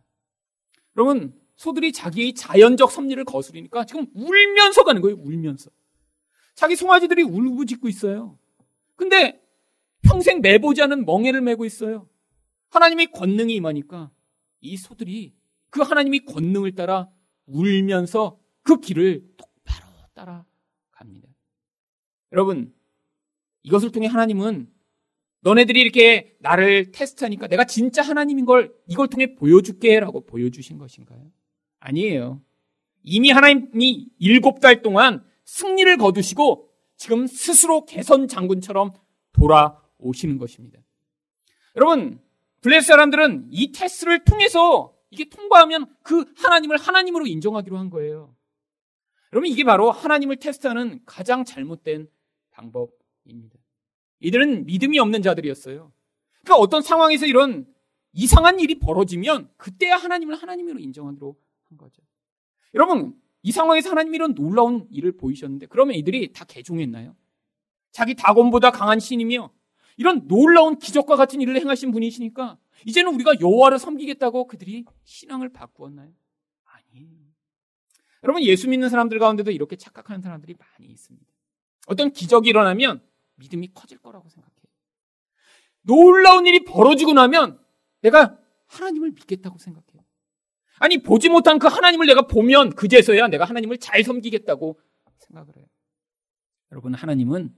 여러분 0.98 1.34
소들이 1.56 1.94
자기의 1.94 2.34
자연적 2.34 2.92
섭리를 2.92 3.24
거스르니까 3.24 3.86
지금 3.86 4.08
울면서 4.14 4.84
가는 4.84 5.02
거예요. 5.02 5.16
울면서. 5.22 5.72
자기 6.56 6.76
송아지들이 6.76 7.24
울부짖고 7.24 7.88
있어요. 7.88 8.38
근데 8.96 9.42
평생 10.02 10.42
매보지 10.42 10.82
않은 10.84 11.06
멍해를 11.06 11.42
메고 11.42 11.66
있어요. 11.66 12.08
하나님의 12.70 13.12
권능이 13.12 13.54
임하니까 13.56 14.12
이 14.62 14.78
소들이 14.78 15.34
그 15.70 15.82
하나님의 15.82 16.26
권능을 16.26 16.76
따라 16.76 17.10
울면서 17.46 18.40
그 18.62 18.80
길을 18.80 19.24
똑바로 19.38 19.88
따라갑니다. 20.14 21.28
여러분, 22.32 22.74
이것을 23.64 23.92
통해 23.92 24.08
하나님은 24.08 24.72
너네들이 25.42 25.82
이렇게 25.82 26.36
나를 26.40 26.92
테스트하니까 26.92 27.48
내가 27.48 27.66
진짜 27.66 28.02
하나님인 28.02 28.46
걸 28.46 28.74
이걸 28.88 29.08
통해 29.08 29.36
보여줄게 29.36 30.00
라고 30.00 30.26
보여주신 30.26 30.78
것인가요? 30.78 31.32
아니에요. 31.80 32.42
이미 33.04 33.30
하나님이 33.32 34.10
일곱 34.20 34.62
달 34.62 34.82
동안 34.82 35.24
승리를 35.46 35.98
거두시고 35.98 36.70
지금 36.96 37.28
스스로 37.28 37.86
개선 37.86 38.28
장군처럼 38.28 38.94
돌아오시는 39.34 40.38
것입니다. 40.38 40.80
여러분, 41.76 42.22
블레스 42.62 42.88
사람들은 42.88 43.48
이 43.50 43.72
테스트를 43.72 44.24
통해서 44.24 44.96
이게 45.10 45.26
통과하면 45.30 45.94
그 46.02 46.26
하나님을 46.38 46.78
하나님으로 46.78 47.28
인정하기로 47.28 47.78
한 47.78 47.90
거예요. 47.90 48.36
여러분, 49.32 49.50
이게 49.50 49.64
바로 49.64 49.92
하나님을 49.92 50.38
테스트하는 50.38 51.02
가장 51.06 51.44
잘못된 51.44 52.08
방법입니다. 52.52 53.58
이들은 54.20 54.66
믿음이 54.66 55.00
없는 55.00 55.22
자들이었어요. 55.22 55.92
그러니까 56.44 56.56
어떤 56.58 56.82
상황에서 56.82 57.26
이런 57.26 57.68
이상한 58.14 58.60
일이 58.60 58.80
벌어지면 58.80 59.50
그때야 59.58 59.98
하나님을 59.98 60.36
하나님으로 60.36 60.80
인정하기로 60.80 61.36
한 61.64 61.78
거죠. 61.78 62.02
여러분, 62.76 63.20
이 63.44 63.52
상황에서 63.52 63.92
하나님이 63.92 64.16
이런 64.16 64.34
놀라운 64.34 64.88
일을 64.90 65.18
보이셨는데 65.18 65.68
그러면 65.68 65.96
이들이 65.96 66.32
다 66.34 66.46
개종했나요? 66.46 67.16
자기 67.92 68.16
다곤보다 68.16 68.72
강한 68.72 69.00
신이며 69.00 69.52
이런 69.98 70.28
놀라운 70.28 70.80
기적과 70.80 71.16
같은 71.16 71.42
일을 71.42 71.60
행하신 71.60 71.92
분이시니까 71.92 72.58
이제는 72.86 73.14
우리가 73.14 73.40
여호와를 73.40 73.80
섬기겠다고 73.80 74.48
그들이 74.48 74.86
신앙을 75.04 75.50
바꾸었나요? 75.50 76.12
아니에요. 76.64 77.10
여러분 78.24 78.42
예수 78.44 78.70
믿는 78.70 78.90
사람들 78.90 79.20
가운데도 79.20 79.52
이렇게 79.52 79.76
착각하는 79.76 80.22
사람들이 80.22 80.56
많이 80.58 80.92
있습니다. 80.92 81.28
어떤 81.88 82.12
기적이 82.12 82.50
일어나면 82.50 83.04
믿음이 83.36 83.74
커질 83.74 83.98
거라고 84.00 84.30
생각해요. 84.30 84.54
놀라운 85.82 86.48
일이 86.48 86.64
벌어지고 86.64 87.12
나면 87.12 87.60
내가 88.02 88.40
하나님을 88.68 89.12
믿겠다고 89.12 89.58
생각해요. 89.58 89.93
아니 90.84 90.98
보지 90.98 91.30
못한 91.30 91.60
그 91.60 91.68
하나님을 91.68 92.08
내가 92.08 92.28
보면 92.28 92.72
그제서야 92.72 93.30
내가 93.30 93.46
하나님을 93.46 93.78
잘 93.78 94.04
섬기겠다고 94.04 94.78
생각을 95.20 95.56
해요. 95.56 95.66
여러분 96.74 96.94
하나님은 96.94 97.56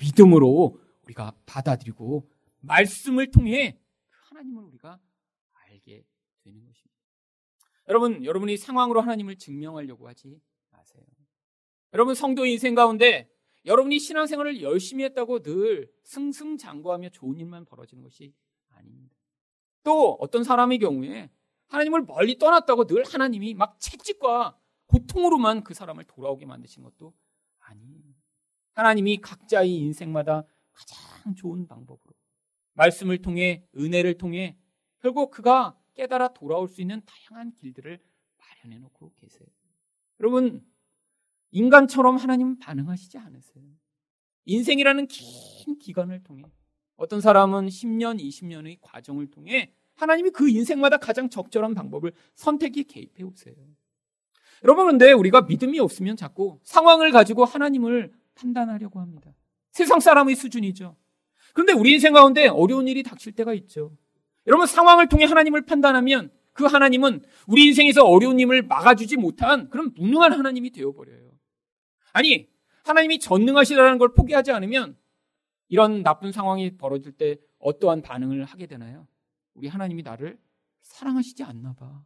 믿음으로 0.00 0.80
우리가 1.02 1.34
받아들이고 1.44 2.26
말씀을 2.60 3.30
통해 3.30 3.78
그 4.08 4.16
하나님을 4.30 4.62
우리가 4.62 4.98
알게 5.52 6.06
되는 6.42 6.64
것입니다. 6.64 6.98
여러분, 7.90 8.24
여러분이 8.24 8.56
상황으로 8.56 9.02
하나님을 9.02 9.36
증명하려고 9.36 10.08
하지 10.08 10.40
마세요. 10.70 11.04
여러분 11.92 12.14
성도 12.14 12.46
인생 12.46 12.74
가운데 12.74 13.28
여러분이 13.66 13.98
신앙생활을 13.98 14.62
열심히 14.62 15.04
했다고 15.04 15.42
늘 15.42 15.92
승승장구하며 16.04 17.10
좋은 17.10 17.38
일만 17.38 17.66
벌어지는 17.66 18.02
것이 18.02 18.32
아닙니다. 18.70 19.14
또 19.82 20.16
어떤 20.18 20.44
사람의 20.44 20.78
경우에 20.78 21.28
하나님을 21.68 22.02
멀리 22.02 22.38
떠났다고 22.38 22.86
늘 22.86 23.04
하나님이 23.04 23.54
막 23.54 23.78
채찍과 23.80 24.58
고통으로만 24.86 25.64
그 25.64 25.74
사람을 25.74 26.04
돌아오게 26.04 26.46
만드신 26.46 26.82
것도 26.82 27.14
아니에요. 27.60 28.14
하나님이 28.74 29.20
각자의 29.20 29.74
인생마다 29.74 30.44
가장 30.72 31.34
좋은 31.34 31.66
방법으로 31.66 32.12
말씀을 32.74 33.22
통해 33.22 33.66
은혜를 33.76 34.18
통해 34.18 34.58
결국 35.00 35.30
그가 35.30 35.78
깨달아 35.94 36.34
돌아올 36.34 36.68
수 36.68 36.80
있는 36.80 37.02
다양한 37.04 37.52
길들을 37.54 38.00
마련해 38.36 38.78
놓고 38.80 39.12
계세요. 39.14 39.46
여러분 40.20 40.64
인간처럼 41.50 42.16
하나님은 42.16 42.58
반응하시지 42.58 43.18
않으세요. 43.18 43.64
인생이라는 44.46 45.06
긴 45.06 45.78
기간을 45.78 46.22
통해 46.24 46.44
어떤 46.96 47.20
사람은 47.20 47.68
10년, 47.68 48.20
20년의 48.20 48.78
과정을 48.80 49.30
통해 49.30 49.72
하나님이 49.96 50.30
그 50.30 50.48
인생마다 50.48 50.96
가장 50.96 51.28
적절한 51.30 51.74
방법을 51.74 52.12
선택에 52.34 52.82
개입해 52.82 53.22
오세요. 53.22 53.54
여러분, 54.62 54.86
근데 54.86 55.12
우리가 55.12 55.42
믿음이 55.42 55.78
없으면 55.78 56.16
자꾸 56.16 56.58
상황을 56.64 57.12
가지고 57.12 57.44
하나님을 57.44 58.12
판단하려고 58.34 59.00
합니다. 59.00 59.32
세상 59.70 60.00
사람의 60.00 60.36
수준이죠. 60.36 60.96
그런데 61.52 61.72
우리 61.72 61.92
인생 61.92 62.12
가운데 62.12 62.48
어려운 62.48 62.88
일이 62.88 63.02
닥칠 63.02 63.32
때가 63.32 63.54
있죠. 63.54 63.96
여러분 64.46 64.66
상황을 64.66 65.08
통해 65.08 65.24
하나님을 65.24 65.62
판단하면 65.62 66.30
그 66.52 66.64
하나님은 66.64 67.22
우리 67.46 67.66
인생에서 67.66 68.04
어려운 68.04 68.38
일을 68.38 68.62
막아주지 68.62 69.16
못한 69.16 69.70
그런 69.70 69.92
무능한 69.96 70.32
하나님이 70.32 70.70
되어버려요. 70.70 71.30
아니 72.12 72.48
하나님이 72.84 73.18
전능하시다는 73.18 73.98
걸 73.98 74.14
포기하지 74.14 74.52
않으면 74.52 74.96
이런 75.68 76.02
나쁜 76.02 76.30
상황이 76.32 76.76
벌어질 76.76 77.12
때 77.12 77.36
어떠한 77.58 78.02
반응을 78.02 78.44
하게 78.44 78.66
되나요? 78.66 79.08
우리 79.54 79.68
하나님이 79.68 80.02
나를 80.02 80.38
사랑하시지 80.82 81.42
않나 81.42 81.72
봐. 81.74 82.04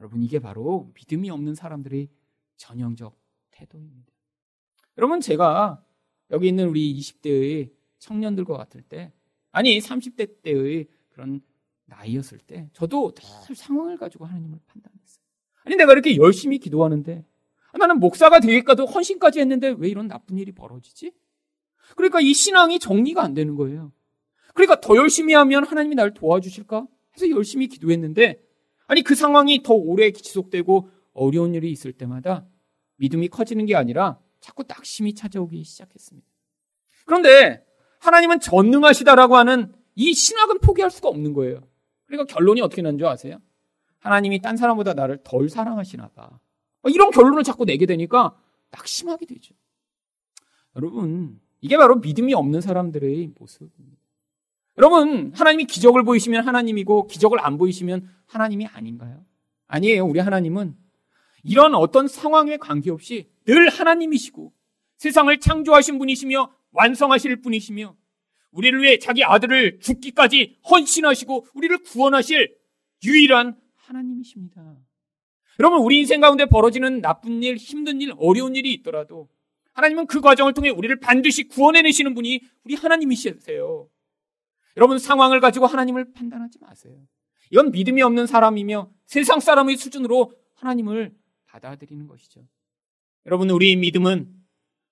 여러분 0.00 0.22
이게 0.22 0.38
바로 0.38 0.92
믿음이 0.94 1.30
없는 1.30 1.54
사람들의 1.54 2.08
전형적 2.56 3.18
태도입니다. 3.50 4.12
여러분 4.98 5.20
제가 5.20 5.82
여기 6.30 6.48
있는 6.48 6.68
우리 6.68 6.94
20대의 6.98 7.72
청년들과 7.98 8.56
같을 8.56 8.82
때, 8.82 9.12
아니 9.52 9.78
30대 9.78 10.42
때의 10.42 10.88
그런 11.08 11.40
나이였을 11.86 12.38
때, 12.38 12.68
저도 12.72 13.12
늘 13.14 13.56
상황을 13.56 13.96
가지고 13.96 14.26
하나님을 14.26 14.58
판단했어요. 14.66 15.24
아니 15.64 15.76
내가 15.76 15.92
이렇게 15.92 16.16
열심히 16.16 16.58
기도하는데, 16.58 17.24
나는 17.78 17.98
목사가 18.00 18.40
되겠다도 18.40 18.86
헌신까지 18.86 19.40
했는데 19.40 19.74
왜 19.76 19.88
이런 19.88 20.08
나쁜 20.08 20.38
일이 20.38 20.52
벌어지지? 20.52 21.12
그러니까 21.94 22.20
이 22.20 22.32
신앙이 22.32 22.78
정리가 22.78 23.22
안 23.22 23.34
되는 23.34 23.54
거예요. 23.54 23.92
그러니까 24.56 24.80
더 24.80 24.96
열심히 24.96 25.34
하면 25.34 25.64
하나님이 25.64 25.94
나를 25.94 26.14
도와주실까? 26.14 26.86
해서 27.14 27.30
열심히 27.30 27.68
기도했는데, 27.68 28.42
아니 28.86 29.02
그 29.02 29.14
상황이 29.14 29.62
더 29.62 29.74
오래 29.74 30.10
지속되고 30.10 30.88
어려운 31.12 31.54
일이 31.54 31.70
있을 31.70 31.92
때마다 31.92 32.46
믿음이 32.96 33.28
커지는 33.28 33.66
게 33.66 33.76
아니라 33.76 34.18
자꾸 34.40 34.64
낙심이 34.66 35.14
찾아오기 35.14 35.62
시작했습니다. 35.62 36.26
그런데 37.04 37.64
하나님은 38.00 38.40
전능하시다라고 38.40 39.36
하는 39.36 39.72
이 39.94 40.14
신학은 40.14 40.60
포기할 40.60 40.90
수가 40.90 41.08
없는 41.08 41.32
거예요. 41.34 41.60
그러니까 42.06 42.32
결론이 42.34 42.60
어떻게 42.60 42.80
난 42.82 42.96
줄 42.98 43.06
아세요? 43.06 43.38
하나님이 43.98 44.40
딴 44.40 44.56
사람보다 44.56 44.94
나를 44.94 45.18
덜 45.22 45.48
사랑하시나 45.48 46.08
봐. 46.08 46.38
이런 46.88 47.10
결론을 47.10 47.42
자꾸 47.42 47.64
내게 47.64 47.84
되니까 47.86 48.36
낙심하게 48.70 49.26
되죠. 49.26 49.54
여러분, 50.76 51.40
이게 51.60 51.76
바로 51.76 51.96
믿음이 51.96 52.32
없는 52.34 52.60
사람들의 52.60 53.32
모습입니다. 53.38 53.95
여러분, 54.78 55.32
하나님이 55.34 55.64
기적을 55.64 56.04
보이시면 56.04 56.46
하나님이고 56.46 57.06
기적을 57.06 57.40
안 57.40 57.56
보이시면 57.56 58.08
하나님이 58.26 58.66
아닌가요? 58.66 59.24
아니에요. 59.68 60.04
우리 60.04 60.20
하나님은 60.20 60.76
이런 61.42 61.74
어떤 61.74 62.08
상황에 62.08 62.56
관계없이 62.56 63.30
늘 63.46 63.68
하나님이시고 63.68 64.52
세상을 64.98 65.38
창조하신 65.38 65.98
분이시며 65.98 66.50
완성하실 66.72 67.40
분이시며 67.42 67.96
우리를 68.50 68.82
위해 68.82 68.98
자기 68.98 69.24
아들을 69.24 69.80
죽기까지 69.80 70.58
헌신하시고 70.68 71.46
우리를 71.54 71.78
구원하실 71.78 72.54
유일한 73.04 73.56
하나님이십니다. 73.74 74.76
여러분, 75.58 75.80
우리 75.80 75.98
인생 75.98 76.20
가운데 76.20 76.46
벌어지는 76.46 77.00
나쁜 77.00 77.42
일, 77.42 77.56
힘든 77.56 78.00
일, 78.00 78.12
어려운 78.18 78.56
일이 78.56 78.72
있더라도 78.74 79.28
하나님은 79.72 80.06
그 80.06 80.20
과정을 80.20 80.52
통해 80.52 80.70
우리를 80.70 80.98
반드시 81.00 81.44
구원해내시는 81.48 82.14
분이 82.14 82.40
우리 82.64 82.74
하나님이시세요. 82.74 83.88
여러분, 84.76 84.98
상황을 84.98 85.40
가지고 85.40 85.66
하나님을 85.66 86.12
판단하지 86.12 86.58
마세요. 86.60 87.06
이건 87.50 87.70
믿음이 87.70 88.02
없는 88.02 88.26
사람이며 88.26 88.90
세상 89.06 89.40
사람의 89.40 89.76
수준으로 89.76 90.32
하나님을 90.54 91.16
받아들이는 91.46 92.06
것이죠. 92.06 92.46
여러분, 93.24 93.50
우리 93.50 93.76
믿음은 93.76 94.32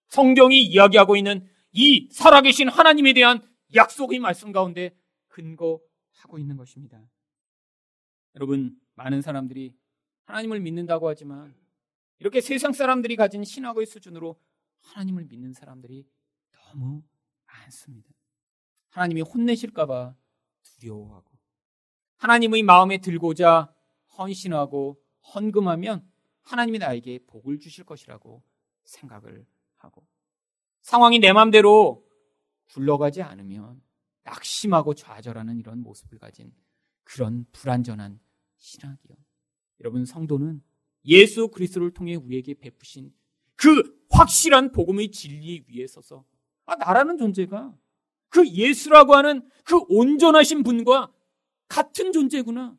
성경이 0.09 0.63
이야기하고 0.63 1.17
있는 1.17 1.49
이 1.73 2.09
살아계신 2.13 2.69
하나님에 2.69 3.13
대한 3.13 3.41
약속의 3.75 4.21
말씀 4.21 4.53
가운데 4.53 4.97
근거하고 5.29 6.39
있는 6.39 6.57
것입니다. 6.57 7.03
여러분, 8.37 8.77
많은 8.95 9.23
사람들이 9.23 9.75
하나님을 10.27 10.61
믿는다고 10.61 11.09
하지만 11.09 11.55
이렇게 12.19 12.41
세상 12.41 12.73
사람들이 12.73 13.17
가진 13.17 13.45
신학의 13.45 13.87
수준으로 13.87 14.41
하나님을 14.81 15.25
믿는 15.25 15.53
사람들이 15.53 16.07
너무 16.53 17.03
많습니다. 17.47 18.11
하나님이 18.95 19.23
혼내실까봐 19.23 20.15
두려워하고 20.63 21.29
하나님의 22.19 22.63
마음에 22.63 22.99
들고자 22.99 23.75
헌신하고 24.17 25.03
헌금하면 25.35 26.09
하나님이 26.43 26.79
나에게 26.79 27.25
복을 27.27 27.59
주실 27.59 27.85
것이라고 27.85 28.45
생각을 28.85 29.47
하고 29.75 30.07
상황이 30.81 31.19
내 31.19 31.33
마음대로 31.33 32.07
굴러가지 32.71 33.21
않으면 33.23 33.83
낙심하고 34.23 34.95
좌절하는 34.95 35.59
이런 35.59 35.81
모습을 35.81 36.21
가진 36.21 36.55
그런 37.03 37.47
불완전한 37.51 38.21
신학이요. 38.59 39.17
여러분 39.81 40.05
성도는 40.05 40.63
예수 41.07 41.49
그리스도를 41.49 41.93
통해 41.93 42.15
우리에게 42.15 42.55
베푸신 42.55 43.13
그 43.57 44.07
확실한 44.11 44.71
복음의 44.71 45.11
진리 45.11 45.65
위에 45.69 45.89
서서 45.89 46.25
아 46.65 46.77
나라는 46.77 47.19
존재가 47.19 47.77
그 48.35 48.49
예수라고 48.49 49.15
하는 49.15 49.49
그 49.63 49.79
온전하신 49.89 50.65
분과 50.65 51.13
같은 51.69 52.11
존재구나. 52.11 52.77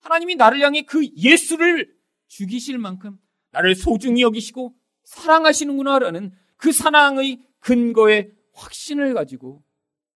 하나님이 0.00 0.36
나를 0.36 0.60
향해 0.62 0.80
그 0.80 1.06
예수를 1.14 1.94
죽이실 2.28 2.78
만큼 2.78 3.18
나를 3.50 3.74
소중히 3.74 4.22
여기시고 4.22 4.74
사랑하시는구나라는 5.04 6.32
그 6.56 6.72
사랑의 6.72 7.46
근거의 7.58 8.32
확신을 8.54 9.12
가지고 9.12 9.62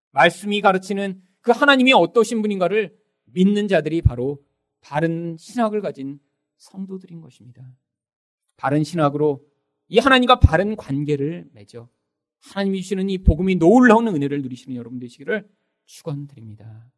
말씀이 0.09 0.59
가르치는 0.59 1.21
그 1.41 1.51
하나님이 1.51 1.93
어떠신 1.93 2.41
분인가를 2.41 2.97
믿는 3.25 3.67
자들이 3.67 4.01
바로 4.01 4.43
바른 4.81 5.37
신학을 5.37 5.81
가진 5.81 6.19
성도들인 6.57 7.21
것입니다. 7.21 7.63
바른 8.57 8.83
신학으로 8.83 9.45
이 9.87 9.99
하나님과 9.99 10.39
바른 10.39 10.75
관계를 10.75 11.47
맺어 11.53 11.89
하나님이 12.41 12.81
주시는 12.81 13.09
이 13.09 13.19
복음이 13.19 13.55
놀라운 13.55 14.07
은혜를 14.07 14.41
누리시는 14.41 14.75
여러분 14.75 14.99
되시기를 14.99 15.47
축원드립니다. 15.85 16.91